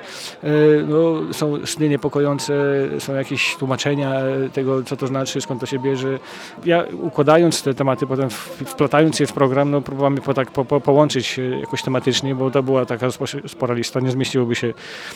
No, 0.87 1.33
są 1.33 1.65
sny 1.65 1.89
niepokojące, 1.89 2.53
są 2.99 3.15
jakieś 3.15 3.55
tłumaczenia 3.55 4.13
tego, 4.53 4.83
co 4.83 4.97
to 4.97 5.07
znaczy, 5.07 5.41
skąd 5.41 5.61
to 5.61 5.65
się 5.65 5.79
bierze. 5.79 6.19
Ja 6.65 6.83
układając 7.01 7.63
te 7.63 7.73
tematy, 7.73 8.07
potem 8.07 8.29
wplatając 8.65 9.19
je 9.19 9.27
w 9.27 9.33
program, 9.33 9.71
no, 9.71 9.81
próbowałem 9.81 10.15
je 10.15 10.21
po, 10.21 10.33
tak, 10.33 10.51
po, 10.51 10.65
po, 10.65 10.81
połączyć 10.81 11.39
jakoś 11.59 11.83
tematycznie, 11.83 12.35
bo 12.35 12.51
to 12.51 12.63
była 12.63 12.85
taka 12.85 13.07
spo- 13.07 13.47
spora 13.47 13.73
lista, 13.73 13.99
nie 13.99 14.11
zmieściłoby 14.11 14.55
się, 14.55 14.73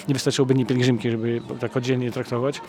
nie 0.07 0.13
wystarczyłoby 0.13 0.53
dni 0.53 0.65
pielgrzymki, 0.65 1.11
żeby 1.11 1.41
tak 1.59 1.77
oddzielnie 1.77 2.11
traktować. 2.11 2.61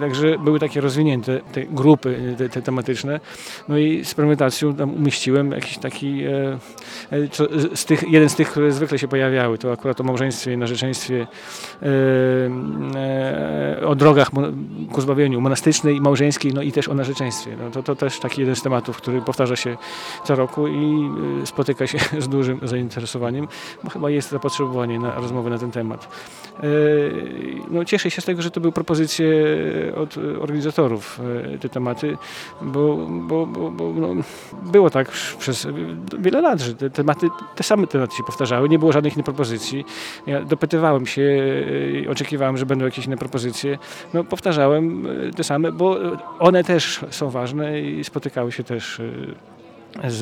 Także 0.00 0.38
były 0.38 0.60
takie 0.60 0.80
rozwinięte 0.80 1.40
te 1.52 1.62
grupy 1.62 2.34
te, 2.38 2.47
te 2.48 2.62
tematyczne. 2.62 3.20
No 3.68 3.78
i 3.78 4.04
z 4.04 4.14
premedytacją 4.14 4.74
tam 4.74 4.94
umieściłem 4.94 5.52
jakiś 5.52 5.78
taki, 5.78 6.24
e, 6.24 6.58
e, 7.10 7.28
co, 7.28 7.46
z 7.74 7.84
tych, 7.84 8.10
jeden 8.10 8.28
z 8.28 8.34
tych, 8.34 8.50
które 8.50 8.72
zwykle 8.72 8.98
się 8.98 9.08
pojawiały, 9.08 9.58
to 9.58 9.72
akurat 9.72 10.00
o 10.00 10.04
małżeństwie 10.04 10.52
i 10.52 10.56
narzeczeństwie, 10.56 11.26
e, 11.82 11.86
o 13.86 13.94
drogach 13.94 14.30
ku 14.92 15.00
zbawieniu 15.00 15.40
monastycznej 15.40 15.96
i 15.96 16.00
małżeńskiej, 16.00 16.54
no 16.54 16.62
i 16.62 16.72
też 16.72 16.88
o 16.88 16.94
narzeczeństwie. 16.94 17.56
No 17.64 17.70
to, 17.70 17.82
to 17.82 17.96
też 17.96 18.20
taki 18.20 18.40
jeden 18.40 18.56
z 18.56 18.62
tematów, 18.62 18.96
który 18.96 19.22
powtarza 19.22 19.56
się 19.56 19.76
co 20.24 20.34
roku 20.34 20.68
i 20.68 21.10
spotyka 21.44 21.86
się 21.86 21.98
z 22.24 22.28
dużym 22.28 22.60
zainteresowaniem, 22.62 23.48
bo 23.84 23.90
chyba 23.90 24.10
jest 24.10 24.30
zapotrzebowanie 24.30 24.98
na 24.98 25.14
rozmowę 25.14 25.50
na 25.50 25.58
ten 25.58 25.70
temat. 25.70 26.08
No, 27.70 27.84
cieszę 27.84 28.10
się 28.10 28.20
z 28.20 28.24
tego, 28.24 28.42
że 28.42 28.50
to 28.50 28.60
były 28.60 28.72
propozycje 28.72 29.28
od 29.96 30.16
organizatorów 30.40 31.20
te 31.60 31.68
tematy, 31.68 32.16
bo, 32.62 32.96
bo, 33.08 33.46
bo, 33.46 33.70
bo 33.70 33.92
no, 33.92 34.22
było 34.62 34.90
tak 34.90 35.10
przez 35.38 35.66
wiele 36.18 36.40
lat, 36.40 36.60
że 36.60 36.74
te, 36.74 36.90
tematy, 36.90 37.28
te 37.56 37.62
same 37.62 37.86
tematy 37.86 38.16
się 38.16 38.22
powtarzały, 38.22 38.68
nie 38.68 38.78
było 38.78 38.92
żadnych 38.92 39.14
innych 39.14 39.24
propozycji. 39.24 39.84
Ja 40.26 40.44
dopytywałem 40.44 41.06
się, 41.06 41.22
e, 42.06 42.10
oczekiwałem, 42.10 42.56
że 42.56 42.66
będą 42.66 42.84
jakieś 42.84 43.06
inne 43.06 43.16
propozycje. 43.16 43.78
No, 44.14 44.24
powtarzałem 44.24 45.06
e, 45.06 45.30
te 45.30 45.44
same, 45.44 45.72
bo 45.72 45.96
one 46.38 46.64
też 46.64 47.00
są 47.10 47.30
ważne 47.30 47.80
i 47.80 48.04
spotykały 48.04 48.52
się 48.52 48.64
też 48.64 49.00
e, 49.00 50.10
z, 50.10 50.16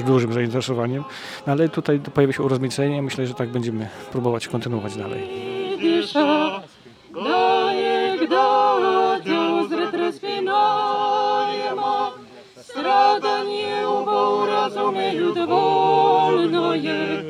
z 0.00 0.02
dużym 0.02 0.32
zainteresowaniem, 0.32 1.04
no, 1.46 1.52
ale 1.52 1.68
tutaj 1.68 2.00
pojawia 2.14 2.32
się 2.32 2.42
urozmaicenie. 2.42 3.02
Myślę, 3.02 3.26
że 3.26 3.34
tak 3.34 3.48
będziemy 3.48 3.88
próbować 4.12 4.48
kontynuować 4.48 4.96
dalej. 4.96 5.28
Dysza, 5.80 6.60
daje, 7.14 8.28
daje. 8.28 8.99
Wieją 15.12 15.46
wolnoje, 15.46 17.22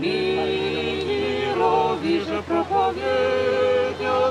milerowi, 0.00 2.20
że 2.20 2.42
propowiedział, 2.42 4.22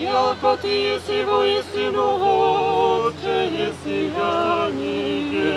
jako 0.00 0.56
ty 0.56 0.68
jesteś, 0.68 1.26
bo 1.26 1.44
jesteś 1.44 1.94
nowocze, 1.94 3.46
jesteś 3.46 4.12
Janiwie. 4.18 5.54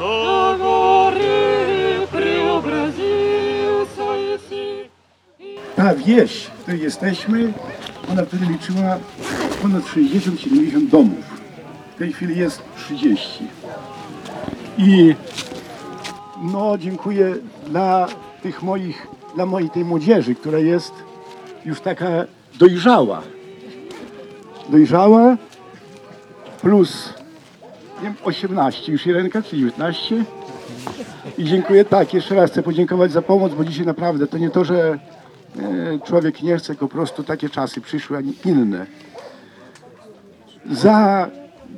Na 0.00 0.54
gory 0.58 2.06
preobraziłca 2.12 4.16
jesteś. 4.16 4.86
Ta 5.76 5.94
wieś, 5.94 6.44
w 6.44 6.50
której 6.62 6.82
jesteśmy, 6.82 7.52
ona 8.12 8.24
wtedy 8.24 8.46
liczyła 8.46 8.98
ponad 9.62 9.82
60-70 9.82 10.88
domów. 10.90 11.24
W 11.94 11.98
tej 11.98 12.12
chwili 12.12 12.38
jest 12.38 12.62
30. 12.76 13.44
I 14.78 15.14
no, 16.52 16.78
dziękuję 16.78 17.34
dla 17.66 18.06
tych 18.42 18.62
moich, 18.62 19.06
dla 19.34 19.46
mojej 19.46 19.70
tej 19.70 19.84
młodzieży, 19.84 20.34
która 20.34 20.58
jest 20.58 20.92
już 21.64 21.80
taka 21.80 22.06
dojrzała. 22.58 23.22
Dojrzała 24.68 25.36
plus 26.60 27.14
nie 28.02 28.02
wiem, 28.02 28.14
18 28.24 28.92
już 28.92 29.06
Jelenka, 29.06 29.42
czy 29.42 29.56
19. 29.56 30.24
I 31.38 31.44
dziękuję, 31.44 31.84
tak, 31.84 32.14
jeszcze 32.14 32.34
raz 32.34 32.50
chcę 32.50 32.62
podziękować 32.62 33.12
za 33.12 33.22
pomoc, 33.22 33.54
bo 33.54 33.64
dzisiaj 33.64 33.86
naprawdę 33.86 34.26
to 34.26 34.38
nie 34.38 34.50
to, 34.50 34.64
że 34.64 34.98
e, 35.58 35.98
człowiek 36.04 36.42
nie 36.42 36.56
chce, 36.56 36.74
po 36.74 36.88
prostu 36.88 37.22
takie 37.24 37.48
czasy 37.48 37.80
przyszły, 37.80 38.16
a 38.16 38.48
inne. 38.48 38.86
Za 40.70 41.28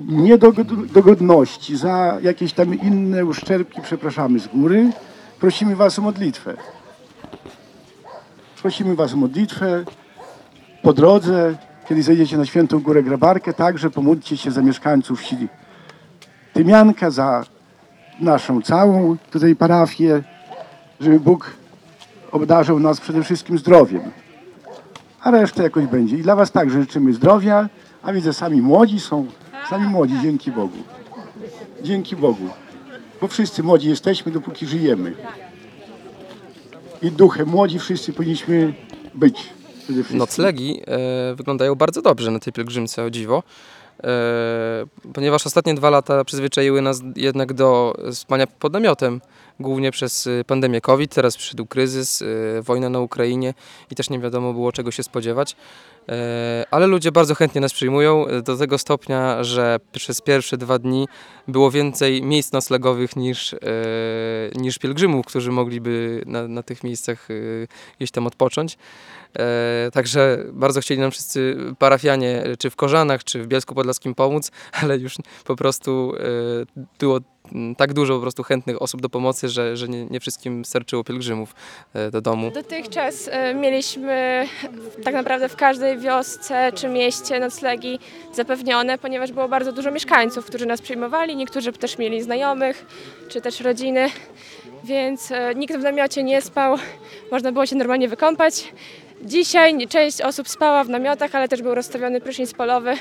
niedogodności, 0.08 1.76
za 1.76 2.18
jakieś 2.22 2.52
tam 2.52 2.74
inne 2.74 3.24
uszczerbki 3.24 3.80
przepraszamy 3.82 4.38
z 4.38 4.46
góry. 4.46 4.90
Prosimy 5.40 5.76
Was 5.76 5.98
o 5.98 6.02
modlitwę. 6.02 6.54
Prosimy 8.62 8.94
Was 8.94 9.14
o 9.14 9.16
modlitwę. 9.16 9.84
Po 10.82 10.92
drodze, 10.92 11.56
kiedy 11.88 12.02
zejdziecie 12.02 12.38
na 12.38 12.46
Świętą 12.46 12.80
Górę 12.80 13.02
Grabarkę, 13.02 13.52
także 13.52 13.90
pomódlcie 13.90 14.36
się 14.36 14.50
za 14.50 14.62
mieszkańców 14.62 15.20
wsi 15.20 15.36
Tymianka, 16.52 17.10
za 17.10 17.44
naszą 18.20 18.62
całą 18.62 19.16
tutaj 19.30 19.56
parafię, 19.56 20.22
żeby 21.00 21.20
Bóg 21.20 21.50
obdarzył 22.32 22.80
nas 22.80 23.00
przede 23.00 23.22
wszystkim 23.22 23.58
zdrowiem. 23.58 24.02
A 25.20 25.30
reszta 25.30 25.62
jakoś 25.62 25.86
będzie. 25.86 26.16
I 26.16 26.22
dla 26.22 26.36
Was 26.36 26.50
także 26.50 26.80
życzymy 26.80 27.12
zdrowia, 27.12 27.68
a 28.02 28.12
widzę 28.12 28.32
sami 28.32 28.62
młodzi 28.62 29.00
są, 29.00 29.26
sami 29.70 29.86
młodzi, 29.86 30.14
dzięki 30.22 30.52
Bogu. 30.52 30.76
Dzięki 31.82 32.16
Bogu. 32.16 32.48
Bo 33.20 33.28
wszyscy 33.28 33.62
młodzi 33.62 33.88
jesteśmy, 33.88 34.32
dopóki 34.32 34.66
żyjemy. 34.66 35.14
I 37.02 37.10
duchem 37.10 37.48
młodzi 37.48 37.78
wszyscy 37.78 38.12
powinniśmy 38.12 38.74
być. 39.14 39.50
Noclegi 40.10 40.80
e, 40.86 41.34
wyglądają 41.34 41.74
bardzo 41.74 42.02
dobrze 42.02 42.30
na 42.30 42.38
tej 42.38 42.52
pielgrzymce, 42.52 43.04
o 43.04 43.10
dziwo. 43.10 43.42
E, 44.04 44.10
ponieważ 45.14 45.46
ostatnie 45.46 45.74
dwa 45.74 45.90
lata 45.90 46.24
przyzwyczaiły 46.24 46.82
nas 46.82 47.02
jednak 47.16 47.52
do 47.52 47.94
spania 48.12 48.46
pod 48.46 48.72
namiotem, 48.72 49.20
głównie 49.60 49.90
przez 49.90 50.26
y, 50.26 50.44
pandemię 50.46 50.80
COVID, 50.80 51.14
teraz 51.14 51.36
przyszedł 51.36 51.66
kryzys, 51.66 52.22
y, 52.22 52.60
wojna 52.62 52.88
na 52.88 53.00
Ukrainie 53.00 53.54
i 53.90 53.94
też 53.94 54.10
nie 54.10 54.18
wiadomo 54.18 54.52
było 54.52 54.72
czego 54.72 54.90
się 54.90 55.02
spodziewać. 55.02 55.56
E, 56.08 56.64
ale 56.70 56.86
ludzie 56.86 57.12
bardzo 57.12 57.34
chętnie 57.34 57.60
nas 57.60 57.72
przyjmują 57.72 58.26
e, 58.26 58.42
do 58.42 58.56
tego 58.56 58.78
stopnia, 58.78 59.44
że 59.44 59.80
przez 59.92 60.20
pierwsze 60.20 60.56
dwa 60.56 60.78
dni 60.78 61.08
było 61.48 61.70
więcej 61.70 62.22
miejsc 62.22 62.52
noclegowych 62.52 63.16
niż, 63.16 63.54
e, 63.54 63.58
niż 64.54 64.78
pielgrzymów, 64.78 65.26
którzy 65.26 65.52
mogliby 65.52 66.22
na, 66.26 66.48
na 66.48 66.62
tych 66.62 66.84
miejscach 66.84 67.28
gdzieś 67.98 68.10
tam 68.10 68.26
odpocząć. 68.26 68.78
Także 69.92 70.44
bardzo 70.52 70.80
chcieli 70.80 71.00
nam 71.00 71.10
wszyscy 71.10 71.56
parafianie, 71.78 72.44
czy 72.58 72.70
w 72.70 72.76
Korzanach, 72.76 73.24
czy 73.24 73.42
w 73.42 73.46
Bielsku 73.46 73.74
Podlaskim 73.74 74.14
pomóc, 74.14 74.50
ale 74.82 74.98
już 74.98 75.16
po 75.44 75.56
prostu 75.56 76.12
było 76.98 77.20
tak 77.76 77.92
dużo 77.92 78.14
po 78.14 78.20
prostu 78.20 78.42
chętnych 78.42 78.82
osób 78.82 79.00
do 79.00 79.08
pomocy, 79.08 79.48
że, 79.48 79.76
że 79.76 79.88
nie, 79.88 80.06
nie 80.06 80.20
wszystkim 80.20 80.64
starczyło 80.64 81.04
pielgrzymów 81.04 81.54
e, 81.94 82.10
do 82.10 82.20
domu. 82.20 82.50
Dotychczas 82.50 83.28
e, 83.32 83.54
mieliśmy 83.54 84.46
tak 85.04 85.14
naprawdę 85.14 85.48
w 85.48 85.56
każdej 85.56 85.98
wiosce 85.98 86.72
czy 86.74 86.88
mieście 86.88 87.40
noclegi 87.40 87.98
zapewnione, 88.34 88.98
ponieważ 88.98 89.32
było 89.32 89.48
bardzo 89.48 89.72
dużo 89.72 89.90
mieszkańców, 89.90 90.46
którzy 90.46 90.66
nas 90.66 90.80
przyjmowali. 90.80 91.36
Niektórzy 91.36 91.72
też 91.72 91.98
mieli 91.98 92.22
znajomych 92.22 92.86
czy 93.28 93.40
też 93.40 93.60
rodziny, 93.60 94.06
więc 94.84 95.32
e, 95.32 95.54
nikt 95.54 95.76
w 95.76 95.82
namiocie 95.82 96.22
nie 96.22 96.42
spał, 96.42 96.76
można 97.32 97.52
było 97.52 97.66
się 97.66 97.76
normalnie 97.76 98.08
wykąpać. 98.08 98.72
Dzisiaj 99.22 99.88
część 99.88 100.20
osób 100.20 100.48
spała 100.48 100.84
w 100.84 100.88
namiotach, 100.88 101.34
ale 101.34 101.48
też 101.48 101.62
był 101.62 101.74
rozstawiony 101.74 102.20
prysznic 102.20 102.52
polowy. 102.52 102.94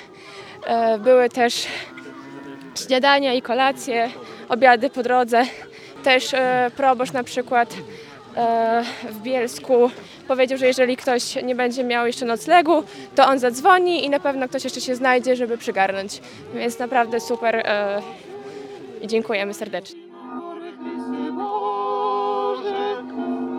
Były 1.00 1.30
też 1.30 1.68
śniadania 2.86 3.34
i 3.34 3.42
kolacje, 3.42 4.10
obiady 4.50 4.90
po 4.90 5.04
drodze, 5.04 5.44
też 6.04 6.34
e, 6.34 6.72
proboszcz 6.78 7.14
na 7.14 7.24
przykład 7.24 7.74
e, 8.36 8.84
w 9.10 9.22
Bielsku 9.22 9.92
powiedział, 10.28 10.58
że 10.58 10.68
jeżeli 10.68 10.98
ktoś 10.98 11.36
nie 11.44 11.56
będzie 11.56 11.84
miał 11.84 12.08
jeszcze 12.08 12.26
noclegu, 12.26 12.84
to 13.16 13.28
on 13.28 13.40
zadzwoni 13.40 14.06
i 14.06 14.10
na 14.10 14.20
pewno 14.20 14.48
ktoś 14.48 14.64
jeszcze 14.64 14.82
się 14.82 14.96
znajdzie, 14.96 15.36
żeby 15.36 15.58
przygarnąć. 15.58 16.22
Więc 16.56 16.80
naprawdę 16.80 17.20
super 17.20 17.56
e, 17.56 18.02
i 19.02 19.08
dziękujemy 19.08 19.54
serdecznie. 19.54 20.08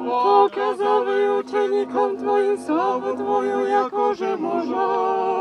Pokazały 0.09 1.38
uczenikom 1.40 2.18
Twoim 2.18 2.64
sławę 2.66 3.14
Twoją, 3.14 3.66
jako 3.66 4.14
że 4.14 4.37
morzachu. 4.37 5.38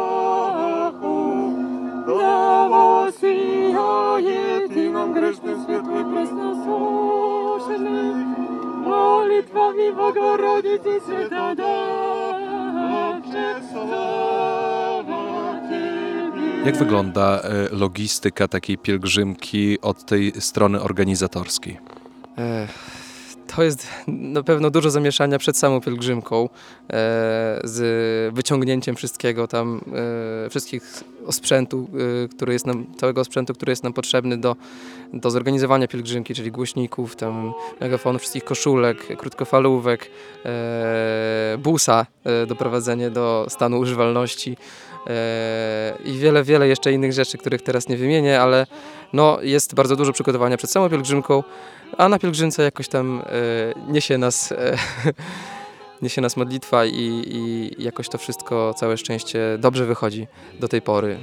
Święta 13.36 15.04
Dawcze 15.04 15.88
Jak 16.66 16.78
wygląda 16.78 17.42
e, 17.42 17.76
logistyka 17.76 18.48
takiej 18.48 18.78
pielgrzymki 18.78 19.82
od 19.82 20.06
tej 20.06 20.34
strony 20.40 20.82
organizatorskiej? 20.82 21.78
E, 22.38 22.68
To 23.58 23.64
jest 23.64 23.88
na 24.08 24.44
pewno 24.44 24.70
dużo 24.70 24.90
zamieszania 24.90 25.40
przed 25.40 25.58
samą 25.58 25.82
pielgrzymką, 25.82 26.44
e, 26.46 26.50
z 27.64 28.36
wyciągnięciem 28.36 28.96
wszystkiego 28.96 29.48
tam, 29.48 29.82
e, 30.46 30.50
wszystkich 30.50 31.04
osprzętu, 31.26 31.88
e, 32.26 32.28
który 32.28 32.54
jest 32.54 32.66
nam, 32.66 32.86
całego 32.98 33.22
osprzętu, 33.22 33.54
który 33.54 33.72
jest 33.72 33.84
nam 33.84 33.94
potrzebny 33.94 34.38
do, 34.38 34.56
do 35.14 35.32
zorganizowania 35.32 35.88
pielgrzymki, 35.88 36.34
czyli 36.34 36.52
głośników, 36.52 37.16
tam 37.16 37.54
megafonów, 37.82 38.22
wszystkich 38.22 38.44
koszulek, 38.44 39.18
krótkofalówek, 39.18 40.12
busa, 41.58 42.06
doprowadzenie 42.48 43.10
do 43.10 43.46
stanu 43.50 43.80
używalności 43.80 44.58
i 46.06 46.18
wiele, 46.18 46.44
wiele 46.44 46.68
jeszcze 46.68 46.94
innych 46.94 47.14
rzeczy, 47.14 47.38
których 47.38 47.62
teraz 47.62 47.90
nie 47.90 47.98
wymienię, 47.98 48.42
ale 48.42 48.68
no, 49.14 49.38
jest 49.42 49.76
bardzo 49.76 49.96
dużo 49.96 50.14
przygotowania 50.14 50.58
przed 50.58 50.72
samą 50.72 50.90
pielgrzymką, 50.90 51.44
a 51.98 52.10
na 52.10 52.20
pielgrzymce 52.20 52.64
jakoś 52.64 52.88
tam 52.88 53.22
e, 53.26 53.92
niesie 53.92 54.18
nas 54.18 54.52
e, 54.52 54.78
niesie 56.02 56.22
nas 56.22 56.38
modlitwa 56.38 56.86
i, 56.86 57.24
i 57.26 57.72
jakoś 57.84 58.10
to 58.10 58.18
wszystko, 58.18 58.74
całe 58.74 58.98
szczęście 58.98 59.40
dobrze 59.60 59.86
wychodzi 59.86 60.28
do 60.60 60.68
tej 60.68 60.82
pory. 60.82 61.18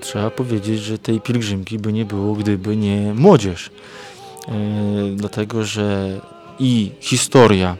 Trzeba 0.00 0.30
powiedzieć, 0.30 0.80
że 0.80 0.98
tej 0.98 1.20
pielgrzymki 1.20 1.78
by 1.78 1.92
nie 1.92 2.04
było, 2.04 2.34
gdyby 2.34 2.76
nie 2.76 3.14
młodzież. 3.14 3.70
E, 4.48 4.52
dlatego, 5.16 5.64
że 5.64 6.20
i 6.58 6.90
historia 7.00 7.76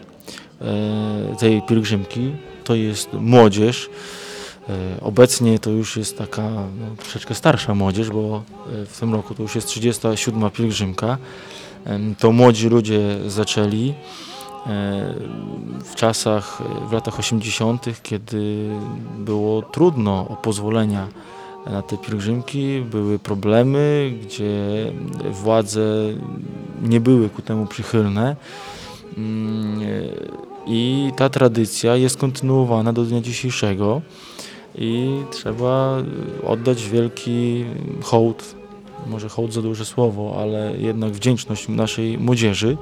e, 0.61 1.37
tej 1.39 1.63
pielgrzymki 1.63 2.33
to 2.65 2.75
jest 2.75 3.13
młodzież. 3.13 3.91
E, 4.71 5.01
obecnie 5.01 5.59
to 5.59 5.71
już 5.71 5.97
jest 5.97 6.19
taka 6.19 6.43
no, 6.51 6.97
troszeczkę 6.99 7.35
starsza 7.35 7.75
młodzież, 7.75 8.11
bo 8.11 8.43
e, 8.83 8.87
w 8.87 9.01
tym 9.01 9.15
roku 9.15 9.35
to 9.35 9.43
już 9.43 9.55
jest 9.55 9.67
37 9.67 10.51
pielgrzymka. 10.51 11.19
To 12.19 12.33
młodzi 12.33 12.69
ludzie 12.69 13.01
zaczęli 13.27 13.89
e, 13.91 13.95
w 15.85 15.95
czasach, 15.95 16.63
w 16.89 16.93
latach 16.93 17.19
80., 17.19 17.87
kiedy 18.03 18.71
było 19.19 19.63
trudno 19.63 20.27
o 20.29 20.37
pozwolenia 20.37 21.09
na 21.67 21.83
te 21.83 21.99
pielgrzymki, 21.99 22.81
były 22.91 23.19
problemy, 23.19 24.13
gdzie 24.23 24.53
władze 25.31 25.81
nie 26.83 27.01
były 27.01 27.29
ku 27.29 27.43
temu 27.43 27.67
przychylne. 27.67 28.37
Mm, 29.17 29.81
I 30.67 31.11
ta 31.17 31.29
tradycja 31.29 31.97
jest 31.97 32.17
kontynuowana 32.17 32.93
do 32.93 33.05
dnia 33.05 33.21
dzisiejszego 33.21 34.03
i 34.75 35.23
trzeba 35.31 35.97
oddać 36.47 36.89
wielki 36.89 37.65
hołd, 38.03 38.55
może 39.07 39.29
hołd 39.29 39.53
za 39.53 39.63
duże 39.63 39.85
słowo, 39.85 40.37
ale 40.43 40.75
jednak 40.79 41.13
wdzięczność 41.13 41.69
naszej 41.69 42.19
młodzieży, 42.19 42.77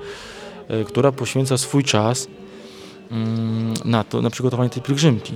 e, 0.68 0.84
która 0.84 1.12
poświęca 1.12 1.58
swój 1.58 1.84
czas 1.84 2.28
mm, 3.10 3.74
na 3.84 4.04
to, 4.04 4.22
na 4.22 4.30
przygotowanie 4.30 4.70
tej 4.70 4.82
pielgrzymki. 4.82 5.32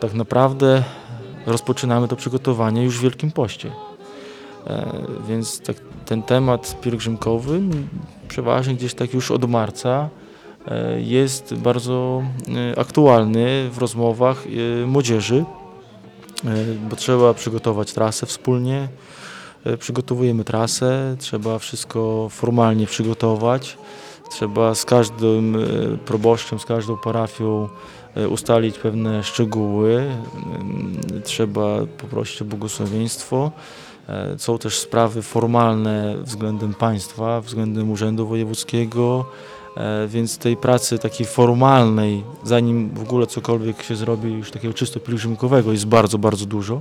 Tak 0.00 0.14
naprawdę 0.14 0.84
rozpoczynamy 1.46 2.08
to 2.08 2.16
przygotowanie 2.16 2.84
już 2.84 2.98
w 2.98 3.02
Wielkim 3.02 3.30
Poście. 3.30 3.72
E, 4.66 4.92
Więc 5.28 5.60
tak, 5.60 5.76
ten 6.06 6.22
temat 6.22 6.80
pielgrzymkowy 6.80 7.60
przeważnie 8.28 8.74
gdzieś 8.74 8.94
tak 8.94 9.14
już 9.14 9.30
od 9.30 9.50
marca 9.50 10.08
e, 10.66 11.00
jest 11.00 11.54
bardzo 11.54 12.22
e, 12.72 12.78
aktualny 12.78 13.70
w 13.70 13.78
rozmowach 13.78 14.44
młodzieży, 14.86 15.44
bo 16.90 16.96
trzeba 16.96 17.34
przygotować 17.34 17.92
trasę 17.92 18.26
wspólnie. 18.26 18.88
E, 19.64 19.76
Przygotowujemy 19.76 20.44
trasę, 20.44 21.16
trzeba 21.18 21.58
wszystko 21.58 22.28
formalnie 22.30 22.86
przygotować. 22.86 23.78
Trzeba 24.30 24.74
z 24.74 24.84
każdym 24.84 25.56
e, 25.56 25.58
proboszczem, 25.98 26.58
z 26.58 26.64
każdą 26.64 26.96
parafią 26.96 27.68
e, 28.14 28.28
ustalić 28.28 28.78
pewne 28.78 29.24
szczegóły. 29.24 30.06
Trzeba 31.24 31.78
poprosić 31.98 32.42
o 32.42 32.44
błogosławieństwo. 32.44 33.52
E, 34.08 34.38
Są 34.38 34.58
też 34.58 34.78
sprawy 34.78 35.22
formalne 35.22 36.16
względem 36.22 36.74
państwa, 36.74 37.40
względem 37.40 37.90
Urzędu 37.90 38.26
Wojewódzkiego, 38.26 39.24
e, 39.24 39.57
więc 40.08 40.38
tej 40.38 40.56
pracy 40.56 40.98
takiej 40.98 41.26
formalnej, 41.26 42.24
zanim 42.44 42.90
w 42.94 43.02
ogóle 43.02 43.26
cokolwiek 43.26 43.82
się 43.82 43.96
zrobi 43.96 44.32
już 44.32 44.50
takiego 44.50 44.74
czysto 44.74 45.00
pielgrzymkowego 45.00 45.72
jest 45.72 45.86
bardzo, 45.86 46.18
bardzo 46.18 46.46
dużo. 46.46 46.80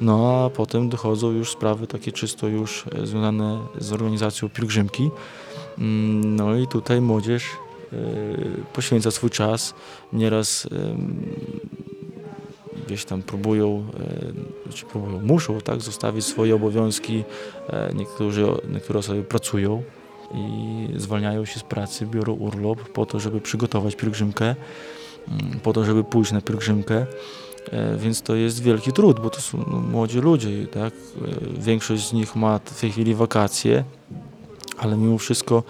No 0.00 0.44
a 0.44 0.50
potem 0.50 0.88
dochodzą 0.88 1.30
już 1.30 1.50
sprawy 1.50 1.86
takie 1.86 2.12
czysto 2.12 2.48
już 2.48 2.84
e, 3.02 3.06
związane 3.06 3.58
z 3.78 3.92
organizacją 3.92 4.48
pielgrzymki. 4.48 5.10
Mm, 5.78 6.36
No 6.36 6.56
i 6.56 6.66
tutaj 6.66 7.00
młodzież 7.00 7.44
e, 7.44 7.96
poświęca 8.72 9.10
swój 9.10 9.30
czas. 9.30 9.74
Nieraz 10.12 10.68
gdzieś 12.86 13.04
tam 13.04 13.22
próbują, 13.22 13.84
e, 14.68 14.72
czy 14.72 14.86
próbują, 14.86 15.20
muszą 15.20 15.60
tak, 15.60 15.80
zostawić 15.80 16.24
swoje 16.24 16.54
obowiązki. 16.54 17.24
E, 17.68 17.92
Niektórzy, 17.94 18.46
niektóre 18.72 18.98
osoby 18.98 19.22
pracują 19.22 19.82
i 20.34 20.88
zwalniają 20.96 21.44
się 21.44 21.60
z 21.60 21.62
pracy, 21.62 22.06
biorą 22.06 22.32
urlop 22.32 22.88
po 22.88 23.06
to, 23.06 23.20
żeby 23.20 23.40
przygotować 23.40 23.96
pielgrzymkę, 23.96 24.54
mm, 25.28 25.60
po 25.62 25.72
to, 25.72 25.84
żeby 25.84 26.04
pójść 26.04 26.32
na 26.32 26.40
pielgrzymkę. 26.40 27.06
E, 27.70 27.96
Więc 27.96 28.22
to 28.22 28.34
jest 28.34 28.62
wielki 28.62 28.92
trud, 28.92 29.20
bo 29.20 29.30
to 29.30 29.40
są 29.40 29.64
no, 29.70 29.78
młodzi 29.78 30.18
ludzie, 30.18 30.66
tak? 30.66 30.92
E, 30.94 31.60
Większość 31.60 32.08
z 32.08 32.12
nich 32.12 32.36
ma 32.36 32.58
w 32.58 32.80
tej 32.80 32.92
chwili 32.92 33.14
wakacje, 33.14 33.84
ale 34.78 34.96
mimo 34.96 35.18
wszystko 35.18 35.62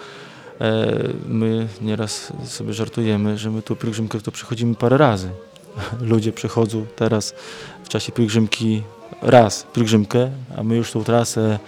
e, 0.61 0.88
my 1.29 1.68
nieraz 1.81 2.33
sobie 2.44 2.72
żartujemy, 2.72 3.38
że 3.38 3.51
my 3.51 3.62
tu 3.62 3.77
pielgrzymkę 3.77 4.20
to 4.20 4.33
przechodzimy 4.33 4.75
parę 4.75 4.98
razy. 4.98 5.31
Ludzie 6.01 6.33
przechodzą 6.33 6.87
teraz 6.96 7.35
w 7.85 7.88
czasie 7.88 8.12
pielgrzymki 8.12 8.83
raz 9.22 9.66
pielgrzymkę, 9.72 10.31
a 10.57 10.62
my 10.62 10.77
już 10.77 10.92
tą 10.92 11.05
trasę 11.05 11.59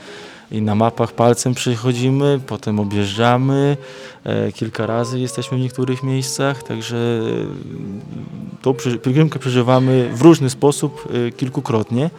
i 0.55 0.63
na 0.63 0.75
mapach 0.75 1.13
palcem 1.13 1.55
przechodzimy, 1.55 2.41
potem 2.47 2.81
objeżdżamy, 2.81 3.77
e, 4.25 4.53
kilka 4.53 4.87
razy 4.87 5.21
jesteśmy 5.21 5.59
w 5.59 5.61
niektórych 5.61 6.03
miejscach, 6.03 6.63
także 6.63 6.97
e, 6.97 8.63
tą 8.63 8.75
pielgrzymkę 9.03 9.39
przeżywamy 9.39 10.11
w 10.15 10.23
różny 10.23 10.51
sposób, 10.51 11.09
e, 11.29 11.33
kilkukrotnie. 11.33 12.11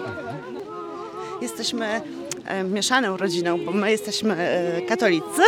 Jesteśmy 1.42 2.02
e, 2.46 2.64
mieszaną 2.64 3.18
rodziną, 3.18 3.60
bo 3.66 3.72
my 3.72 3.92
jesteśmy 3.92 4.36
e, 4.36 4.82
katolicy, 4.82 5.42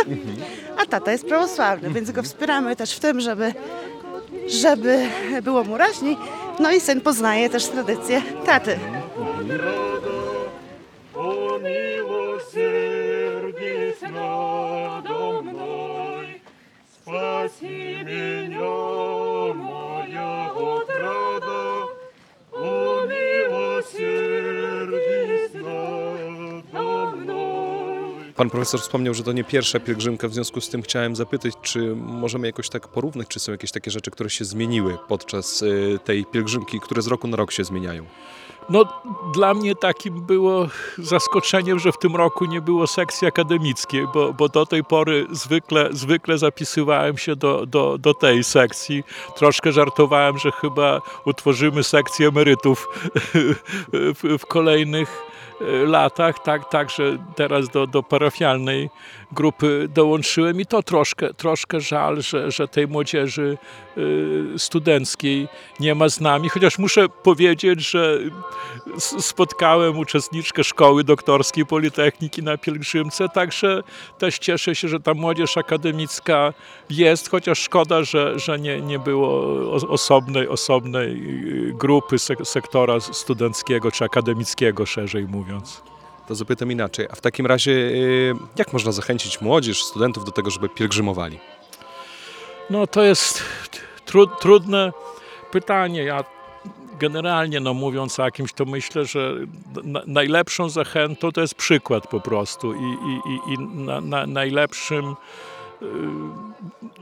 a 0.78 0.86
tata 0.86 1.12
jest 1.12 1.26
prawosławny, 1.26 1.90
więc 1.90 2.10
go 2.10 2.22
wspieramy 2.22 2.76
też 2.76 2.92
w 2.92 3.00
tym, 3.00 3.20
żeby, 3.20 3.54
żeby 4.46 5.06
było 5.42 5.64
mu 5.64 5.78
raźniej. 5.78 6.16
No 6.60 6.70
i 6.70 6.80
syn 6.80 7.00
poznaje 7.00 7.50
też 7.50 7.66
tradycje 7.66 8.22
taty. 8.46 8.78
О 11.14 11.58
милосердись 11.58 14.00
надо 14.02 15.42
мной, 15.42 16.42
спаси 17.02 17.98
меня, 18.04 19.54
Pan 28.41 28.49
profesor 28.49 28.81
wspomniał, 28.81 29.13
że 29.13 29.23
to 29.23 29.31
nie 29.31 29.43
pierwsza 29.43 29.79
pielgrzymka, 29.79 30.27
w 30.27 30.33
związku 30.33 30.61
z 30.61 30.69
tym 30.69 30.81
chciałem 30.81 31.15
zapytać, 31.15 31.53
czy 31.61 31.95
możemy 31.95 32.47
jakoś 32.47 32.69
tak 32.69 32.87
porównać, 32.87 33.27
czy 33.27 33.39
są 33.39 33.51
jakieś 33.51 33.71
takie 33.71 33.91
rzeczy, 33.91 34.11
które 34.11 34.29
się 34.29 34.45
zmieniły 34.45 34.97
podczas 35.07 35.61
y, 35.61 35.99
tej 36.05 36.25
pielgrzymki, 36.25 36.79
które 36.79 37.01
z 37.01 37.07
roku 37.07 37.27
na 37.27 37.37
rok 37.37 37.51
się 37.51 37.63
zmieniają? 37.63 38.05
No, 38.69 38.85
dla 39.33 39.53
mnie 39.53 39.75
takim 39.75 40.21
było 40.21 40.67
zaskoczeniem, 40.97 41.79
że 41.79 41.91
w 41.91 41.97
tym 41.97 42.15
roku 42.15 42.45
nie 42.45 42.61
było 42.61 42.87
sekcji 42.87 43.27
akademickiej, 43.27 44.07
bo, 44.13 44.33
bo 44.33 44.49
do 44.49 44.65
tej 44.65 44.83
pory 44.83 45.27
zwykle, 45.31 45.89
zwykle 45.91 46.37
zapisywałem 46.37 47.17
się 47.17 47.35
do, 47.35 47.65
do, 47.65 47.97
do 47.97 48.13
tej 48.13 48.43
sekcji. 48.43 49.03
Troszkę 49.35 49.71
żartowałem, 49.71 50.37
że 50.37 50.51
chyba 50.51 51.01
utworzymy 51.25 51.83
sekcję 51.83 52.27
emerytów 52.27 52.87
w, 54.19 54.37
w 54.39 54.45
kolejnych 54.45 55.23
e, 55.61 55.85
latach, 55.85 56.39
tak, 56.39 56.69
także 56.69 57.17
teraz 57.35 57.69
do, 57.69 57.87
do 57.87 58.03
parafialnej 58.03 58.89
grupy 59.31 59.87
dołączyłem 59.93 60.61
i 60.61 60.65
to 60.65 60.83
troszkę, 60.83 61.33
troszkę 61.33 61.81
żal, 61.81 62.21
że, 62.21 62.51
że 62.51 62.67
tej 62.67 62.87
młodzieży 62.87 63.57
y, 63.97 64.43
studenckiej 64.57 65.47
nie 65.79 65.95
ma 65.95 66.09
z 66.09 66.19
nami, 66.19 66.49
chociaż 66.49 66.77
muszę 66.77 67.09
powiedzieć, 67.09 67.89
że 67.89 68.19
spotkałem 68.97 69.97
uczestniczkę 69.99 70.63
szkoły 70.63 71.03
doktorskiej 71.03 71.65
Politechniki 71.65 72.43
na 72.43 72.57
pielgrzymce, 72.57 73.29
także 73.29 73.83
też 74.17 74.39
cieszę 74.39 74.75
się, 74.75 74.87
że 74.87 74.99
ta 74.99 75.13
młodzież 75.13 75.57
akademicka 75.57 76.53
jest, 76.89 77.29
chociaż 77.29 77.59
szkoda, 77.59 78.03
że, 78.03 78.39
że 78.39 78.59
nie, 78.59 78.81
nie 78.81 78.99
było 78.99 79.41
osobnej, 79.71 80.47
osobnej 80.47 81.11
y, 81.69 81.73
grupy 81.73 82.15
sek- 82.15 82.45
sektora 82.45 82.99
studenckiego 82.99 83.91
czy 83.91 84.05
akademickiego, 84.05 84.85
szerzej 84.85 85.23
mówiąc. 85.27 85.90
To 86.31 86.35
zapytam 86.35 86.71
inaczej. 86.71 87.07
A 87.11 87.15
w 87.15 87.21
takim 87.21 87.45
razie, 87.45 87.71
y, 87.71 88.33
jak 88.57 88.73
można 88.73 88.91
zachęcić 88.91 89.41
młodzież, 89.41 89.83
studentów 89.83 90.25
do 90.25 90.31
tego, 90.31 90.49
żeby 90.49 90.69
pielgrzymowali? 90.69 91.39
No 92.69 92.87
to 92.87 93.03
jest 93.03 93.43
tru, 94.05 94.27
trudne 94.27 94.91
pytanie. 95.51 96.03
Ja 96.03 96.23
generalnie, 96.99 97.59
no 97.59 97.73
mówiąc 97.73 98.19
o 98.19 98.25
jakimś, 98.25 98.53
to 98.53 98.65
myślę, 98.65 99.05
że 99.05 99.35
na, 99.83 100.01
najlepszą 100.07 100.69
zachętą 100.69 101.31
to 101.31 101.41
jest 101.41 101.55
przykład 101.55 102.07
po 102.07 102.19
prostu 102.19 102.73
i, 102.73 102.77
i, 102.77 103.53
i, 103.53 103.59
na, 103.59 104.01
na, 104.01 104.27
najlepszym 104.27 105.15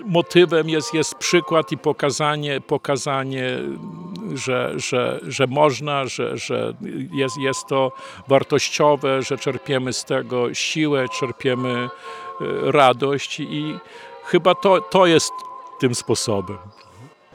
motywem 0.05 0.69
jest, 0.69 0.93
jest 0.93 1.15
przykład 1.15 1.71
i 1.71 1.77
pokazanie, 1.77 2.61
pokazanie 2.61 3.59
że, 4.33 4.73
że, 4.75 5.19
że 5.27 5.47
można, 5.47 6.05
że, 6.05 6.37
że 6.37 6.73
jest, 7.11 7.37
jest 7.37 7.67
to 7.67 7.91
wartościowe, 8.27 9.21
że 9.21 9.37
czerpiemy 9.37 9.93
z 9.93 10.05
tego 10.05 10.53
siłę, 10.53 11.05
czerpiemy 11.19 11.89
y, 12.41 12.71
radość 12.71 13.39
i 13.39 13.79
chyba 14.23 14.55
to, 14.55 14.81
to 14.81 15.05
jest 15.05 15.31
tym 15.79 15.95
sposobem. 15.95 16.57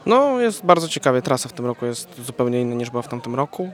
No, 0.07 0.41
jest 0.41 0.67
bardzo 0.67 0.89
ciekawie. 0.89 1.23
Trasa 1.23 1.49
w 1.49 1.53
tym 1.53 1.67
roku 1.67 1.87
jest 1.87 2.23
zupełnie 2.23 2.61
inna 2.61 2.75
niż 2.75 2.91
była 2.91 3.03
w 3.03 3.09
tamtym 3.09 3.35
roku. 3.35 3.71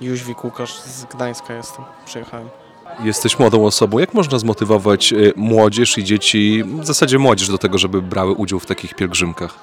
Jóźwik 0.00 0.44
Łukasz 0.44 0.74
z 0.80 1.04
Gdańska 1.04 1.54
jestem. 1.54 1.84
Przyjechałem. 2.04 2.65
Jesteś 3.04 3.38
młodą 3.38 3.66
osobą. 3.66 3.98
Jak 3.98 4.14
można 4.14 4.38
zmotywować 4.38 5.12
y, 5.12 5.32
młodzież 5.36 5.98
i 5.98 6.04
dzieci, 6.04 6.64
w 6.64 6.86
zasadzie 6.86 7.18
młodzież, 7.18 7.48
do 7.48 7.58
tego, 7.58 7.78
żeby 7.78 8.02
brały 8.02 8.32
udział 8.32 8.60
w 8.60 8.66
takich 8.66 8.94
pielgrzymkach? 8.94 9.58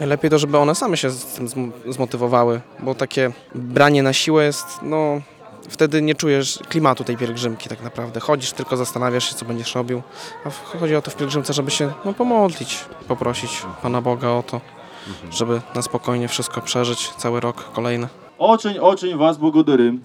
Najlepiej 0.00 0.30
to, 0.30 0.38
żeby 0.38 0.58
one 0.58 0.74
same 0.74 0.96
się 0.96 1.10
z 1.10 1.24
tym 1.24 1.72
zmotywowały, 1.88 2.60
bo 2.80 2.94
takie 2.94 3.32
branie 3.54 4.02
na 4.02 4.12
siłę 4.12 4.44
jest, 4.44 4.66
no, 4.82 5.20
wtedy 5.68 6.02
nie 6.02 6.14
czujesz 6.14 6.58
klimatu 6.68 7.04
tej 7.04 7.16
pielgrzymki 7.16 7.68
tak 7.68 7.82
naprawdę. 7.82 8.20
Chodzisz, 8.20 8.52
tylko 8.52 8.76
zastanawiasz 8.76 9.28
się, 9.28 9.34
co 9.34 9.44
będziesz 9.44 9.74
robił. 9.74 10.02
A 10.44 10.78
chodzi 10.78 10.96
o 10.96 11.02
to 11.02 11.10
w 11.10 11.16
pielgrzymce, 11.16 11.52
żeby 11.52 11.70
się 11.70 11.92
no, 12.04 12.12
pomodlić, 12.12 12.84
poprosić 13.08 13.62
Pana 13.82 14.00
Boga 14.00 14.28
o 14.28 14.42
to, 14.42 14.60
mhm. 15.08 15.32
żeby 15.32 15.60
na 15.74 15.82
spokojnie 15.82 16.28
wszystko 16.28 16.60
przeżyć, 16.60 17.08
cały 17.08 17.40
rok 17.40 17.72
kolejny. 17.72 18.08
Oczeń, 18.38 18.78
oczeń 18.78 19.18
Was, 19.18 19.38
Bogodery. 19.38 19.98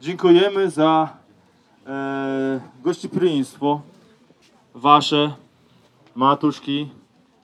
Dziękujemy 0.00 0.70
za 0.70 1.21
e, 1.86 2.60
gościpriństwo 2.82 3.80
Wasze, 4.74 5.34
matuszki, 6.14 6.88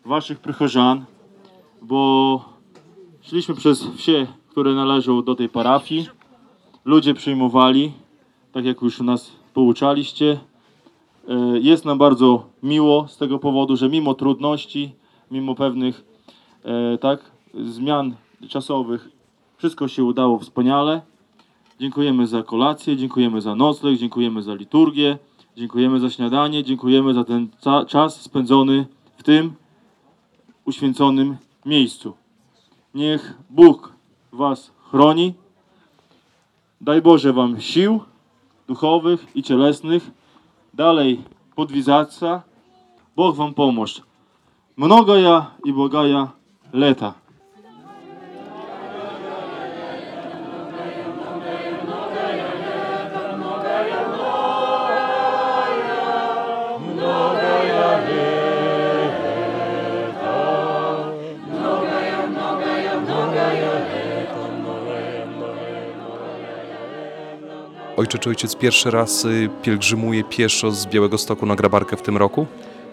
Waszych 0.04 0.40
przychodzan, 0.40 1.04
bo 1.82 2.44
szliśmy 3.22 3.54
przez 3.54 3.84
wsie, 3.86 4.26
które 4.48 4.74
należą 4.74 5.22
do 5.22 5.34
tej 5.34 5.48
parafii. 5.48 6.08
Ludzie 6.84 7.14
przyjmowali, 7.14 7.92
tak 8.52 8.64
jak 8.64 8.82
już 8.82 9.00
nas 9.00 9.32
pouczaliście. 9.54 10.40
E, 11.28 11.58
Jest 11.58 11.84
nam 11.84 11.98
bardzo 11.98 12.46
miło 12.62 13.08
z 13.08 13.16
tego 13.16 13.38
powodu, 13.38 13.76
że 13.76 13.88
mimo 13.88 14.14
trudności, 14.14 14.92
mimo 15.30 15.54
pewnych 15.54 16.04
e, 16.64 16.98
tak, 16.98 17.30
zmian 17.54 18.14
czasowych, 18.48 19.08
wszystko 19.56 19.88
się 19.88 20.04
udało 20.04 20.38
wspaniale. 20.38 21.02
Dziękujemy 21.80 22.26
za 22.26 22.42
kolację, 22.42 22.96
dziękujemy 22.96 23.40
za 23.40 23.54
nocleg, 23.54 23.98
dziękujemy 23.98 24.42
za 24.42 24.54
liturgię, 24.54 25.18
dziękujemy 25.56 26.00
za 26.00 26.10
śniadanie, 26.10 26.64
dziękujemy 26.64 27.14
za 27.14 27.24
ten 27.24 27.48
czas 27.86 28.20
spędzony 28.20 28.86
w 29.16 29.22
tym 29.22 29.52
uświęconym 30.64 31.36
miejscu. 31.66 32.14
Niech 32.94 33.38
Bóg 33.50 33.92
Was 34.32 34.72
chroni. 34.90 35.34
Daj 36.80 37.02
Boże 37.02 37.32
Wam 37.32 37.60
sił 37.60 38.00
duchowych 38.68 39.36
i 39.36 39.42
cielesnych. 39.42 40.10
Dalej 40.74 41.22
podwizacja. 41.54 42.42
Bóg 43.16 43.36
Wam 43.36 43.54
pomóż. 43.54 44.02
Mnogaja 44.76 45.50
i 45.64 45.72
bogaja 45.72 46.28
leta. 46.72 47.27
Ojcze 68.08 68.18
czy 68.18 68.30
ojciec 68.30 68.56
pierwszy 68.56 68.90
raz 68.90 69.24
y, 69.24 69.48
pielgrzymuje 69.62 70.24
pieszo 70.24 70.70
z 70.70 70.86
Białego 70.86 71.18
Stoku 71.18 71.46
na 71.46 71.56
Grabarkę 71.56 71.96
w 71.96 72.02
tym 72.02 72.16
roku? 72.16 72.46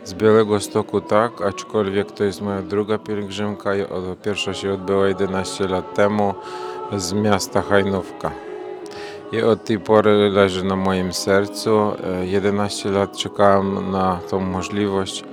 Z 0.03 0.13
Białego 0.13 0.59
Stoku 0.59 1.01
tak, 1.01 1.41
aczkolwiek 1.41 2.11
to 2.11 2.23
jest 2.23 2.41
moja 2.41 2.61
druga 2.61 2.97
pielgrzymka. 2.97 3.69
Pierwsza 4.23 4.53
się 4.53 4.73
odbyła 4.73 5.07
11 5.07 5.67
lat 5.67 5.93
temu 5.93 6.33
z 6.97 7.13
miasta 7.13 7.61
Hajnówka. 7.61 8.31
i 9.31 9.41
od 9.41 9.63
tej 9.63 9.79
pory 9.79 10.29
leży 10.29 10.63
na 10.63 10.75
moim 10.75 11.13
sercu. 11.13 11.91
E, 12.21 12.25
11 12.25 12.89
lat 12.89 13.17
czekałem 13.17 13.91
na 13.91 14.19
tą 14.29 14.39
możliwość 14.39 15.23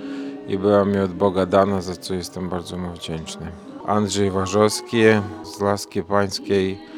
i 0.49 0.59
była 0.59 0.85
mi 0.85 0.99
od 0.99 1.13
Boga 1.13 1.47
dana, 1.47 1.81
za 1.81 1.97
co 1.97 2.15
jestem 2.15 2.49
bardzo 2.49 2.79
mu 2.79 2.93
wdzięczny. 2.93 3.47
Andrzej 3.87 4.31
Warzowski 4.31 5.03
z 5.45 5.61
Laski 5.61 6.03
Pańskiej, 6.03 6.73
e, 6.73 6.92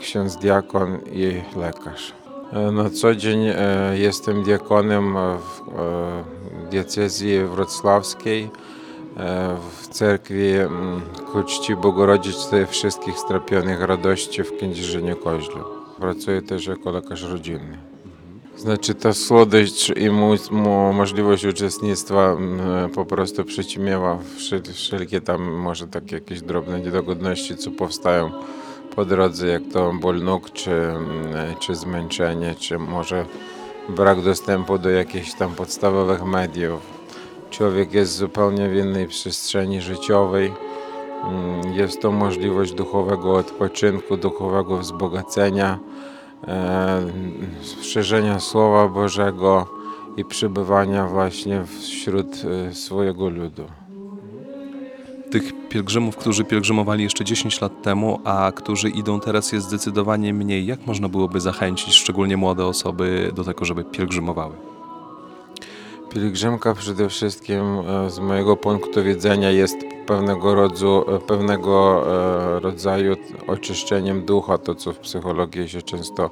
ksiądz 0.00 0.36
diakon 0.36 0.98
i 1.12 1.42
lekarz. 1.56 2.12
E, 2.52 2.70
Na 2.72 2.90
co 2.90 3.14
dzień 3.14 3.40
e, 3.46 3.54
jestem 3.98 4.42
diakonem 4.42 5.14
w 5.14 5.60
e, 5.78 6.70
diecezji 6.70 7.38
wrocławskiej 7.44 8.50
e, 9.16 9.56
w 9.80 9.88
cerkwi 9.88 10.50
mm, 10.52 11.00
ku 11.32 11.42
czci 11.42 11.76
Bogorodzicy 11.76 12.66
Wszystkich 12.66 13.18
Strapionych 13.18 13.80
Radości 13.82 14.42
w 14.42 14.58
Kędzierzynie 14.60 15.14
Koźlu. 15.14 15.64
Pracuję 16.00 16.42
też 16.42 16.66
jako 16.66 16.90
lekarz 16.90 17.22
rodzinny. 17.22 17.78
Znaczy 18.56 18.94
ta 18.94 19.12
słodycz 19.12 19.88
i 19.96 20.10
możliwość 20.92 21.44
uczestnictwa 21.44 22.32
mm, 22.32 22.90
po 22.90 23.04
prostu 23.04 23.44
przyćmiewa 23.44 24.18
wszel- 24.36 24.72
wszelkie 24.72 25.20
tam 25.20 25.42
może 25.52 25.86
takie 25.86 26.14
jakieś 26.14 26.40
drobne 26.42 26.80
niedogodności, 26.80 27.56
co 27.56 27.70
powstają 27.70 28.30
po 28.96 29.04
drodze, 29.04 29.46
jak 29.46 29.62
to 29.72 29.92
ból 30.00 30.22
nóg, 30.22 30.50
czy, 30.50 30.70
mm, 30.72 31.54
czy 31.60 31.74
zmęczenie, 31.74 32.54
czy 32.54 32.78
może 32.78 33.24
brak 33.88 34.20
dostępu 34.22 34.78
do 34.78 34.90
jakichś 34.90 35.34
tam 35.34 35.54
podstawowych 35.54 36.24
mediów. 36.24 36.80
Człowiek 37.50 37.92
jest 37.92 38.16
zupełnie 38.16 38.68
w 38.68 38.74
innej 38.76 39.06
przestrzeni 39.08 39.80
życiowej. 39.80 40.52
Mm, 41.24 41.72
Jest 41.72 42.00
to 42.02 42.12
możliwość 42.12 42.72
duchowego 42.74 43.34
odpoczynku, 43.34 44.16
duchowego 44.16 44.76
wzbogacenia, 44.78 45.78
e, 46.48 47.06
szerzenia 47.82 48.40
Słowa 48.40 48.88
Bożego 48.88 49.66
i 50.16 50.24
przebywania 50.24 51.06
właśnie 51.06 51.64
wśród 51.80 52.26
e, 52.44 52.74
swojego 52.74 53.28
ludu. 53.28 53.64
Tych 55.30 55.68
pielgrzymów, 55.68 56.16
którzy 56.16 56.44
pielgrzymowali 56.44 57.04
jeszcze 57.04 57.24
10 57.24 57.60
lat 57.60 57.82
temu, 57.82 58.20
a 58.24 58.52
którzy 58.52 58.88
idą 58.88 59.20
teraz 59.20 59.52
jest 59.52 59.66
zdecydowanie 59.66 60.34
mniej. 60.34 60.66
Jak 60.66 60.86
można 60.86 61.08
byłoby 61.08 61.40
zachęcić 61.40 61.94
szczególnie 61.94 62.36
młode 62.36 62.66
osoby 62.66 63.32
do 63.34 63.44
tego, 63.44 63.64
żeby 63.64 63.84
pielgrzymowały? 63.84 64.54
Pielgrzymka 66.10 66.74
przede 66.74 67.08
wszystkim 67.08 67.60
e, 67.60 68.10
z 68.10 68.18
mojego 68.18 68.56
punktu 68.56 69.04
widzenia 69.04 69.50
jest 69.50 69.76
pewnego, 70.06 70.54
rodzu, 70.54 71.04
e, 71.08 71.18
pewnego 71.18 72.04
e, 72.56 72.60
rodzaju 72.60 73.16
oczyszczeniem 73.46 74.24
ducha, 74.24 74.58
to 74.58 74.74
co 74.74 74.92
w 74.92 74.98
psychologii 74.98 75.68
się 75.68 75.82
często 75.82 76.30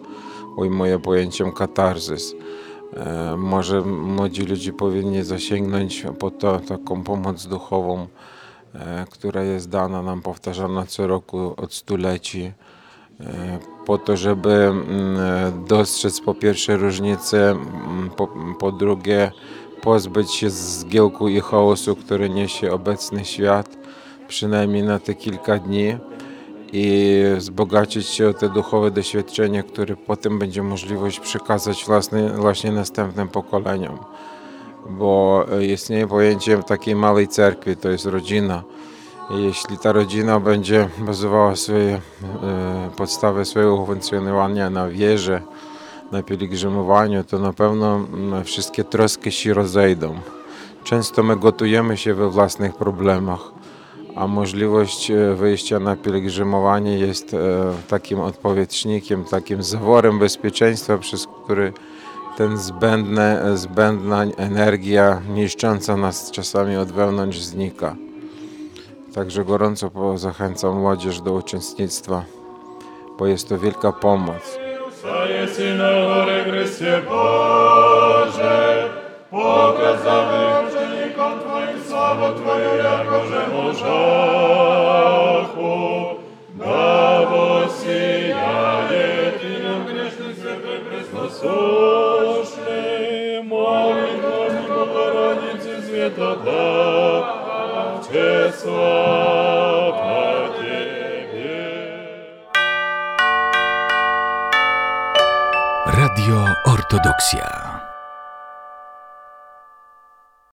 ujmuje 0.56 0.98
pojęciem 0.98 1.52
katarzys. 1.52 2.34
Może 3.36 3.82
młodzi 3.82 4.42
ludzie 4.42 4.72
powinni 4.72 5.24
zasięgnąć 5.24 6.04
po 6.18 6.30
to 6.30 6.60
taką 6.60 7.02
pomoc 7.02 7.46
duchową, 7.46 8.06
która 9.10 9.42
jest 9.42 9.68
dana 9.68 10.02
nam, 10.02 10.22
powtarzana 10.22 10.86
co 10.86 11.06
roku 11.06 11.54
od 11.56 11.74
stuleci 11.74 12.52
e, 13.20 13.58
po 13.86 13.98
to, 13.98 14.16
żeby 14.16 14.50
mm, 14.50 15.20
e, 15.20 15.52
dostrzec 15.68 16.20
po 16.20 16.34
pierwsze 16.34 16.76
różnice, 16.76 17.50
mm, 17.50 18.10
po, 18.16 18.28
po 18.58 18.72
drugie 18.72 19.32
pozbyć 19.82 20.34
się 20.34 20.50
zgiełku 20.50 21.28
i 21.28 21.40
chaosu, 21.40 21.96
który 21.96 22.30
niesie 22.30 22.72
obecny 22.72 23.24
świat, 23.24 23.76
przynajmniej 24.28 24.82
na 24.82 24.98
te 24.98 25.14
kilka 25.14 25.58
dni 25.58 25.96
i 26.72 27.22
wzbogacić 27.36 28.06
się 28.06 28.28
o 28.28 28.34
te 28.34 28.48
duchowe 28.48 28.90
doświadczenia, 28.90 29.62
które 29.62 29.96
potem 29.96 30.38
będzie 30.38 30.62
możliwość 30.62 31.20
przekazać 31.20 31.84
własne, 31.84 32.28
właśnie 32.28 32.72
następnym 32.72 33.28
pokoleniom. 33.28 33.98
Bo 34.90 35.44
e, 35.52 35.64
istnieje 35.64 36.06
pojęcie 36.06 36.62
takiej 36.62 36.94
małej 36.94 37.28
cerkwi, 37.28 37.76
to 37.76 37.88
jest 37.88 38.06
rodzina. 38.06 38.62
Jeśli 39.30 39.78
ta 39.78 39.92
rodzina 39.92 40.40
będzie 40.40 40.88
bazowała 40.98 41.56
swoje 41.56 41.94
e, 41.94 42.00
podstawy 42.96 43.44
swojego 43.44 43.86
funkcjonowania 43.86 44.70
na 44.70 44.88
wierze, 44.88 45.40
na 46.12 46.22
pielgrzymowaniu, 46.22 47.24
to 47.24 47.38
na 47.38 47.52
pewno 47.52 47.96
mm, 47.96 48.44
wszystkie 48.44 48.84
troski 48.84 49.32
się 49.32 49.54
rozejdą. 49.54 50.14
Często 50.84 51.22
my 51.22 51.36
gotujemy 51.36 51.96
się 51.96 52.14
we 52.14 52.30
własnych 52.30 52.74
problemach, 52.74 53.40
a 54.16 54.26
możliwość 54.26 55.10
e, 55.10 55.34
wyjścia 55.34 55.80
na 55.80 55.96
pielgrzymowanie 55.96 56.98
jest 56.98 57.36
takim 57.88 58.20
odpowietrznikiem, 58.20 59.24
takim 59.24 59.62
zaworem 59.62 60.18
bezpieczeństwa, 60.18 60.98
przez 60.98 61.26
który 61.44 61.72
ten 62.36 62.58
zbędne, 62.58 63.56
zbędna 63.56 64.24
energia 64.36 65.20
niszcząca 65.28 65.96
nas 65.96 66.30
czasami 66.30 66.76
od 66.76 66.92
wewnątrz 66.92 67.38
znika. 67.38 67.96
Także 69.14 69.44
gorąco 69.44 69.90
zachęcam 70.16 70.80
młodzież 70.80 71.20
do 71.20 71.32
uczestnictwa, 71.32 72.24
bo 73.18 73.26
jest 73.26 73.48
to 73.48 73.58
wielka 73.58 73.92
pomoc. 73.92 74.58
Pokazamy 79.30 80.46
że 91.50 92.05
Radio 105.86 106.46
Ortodoksja. 106.64 107.65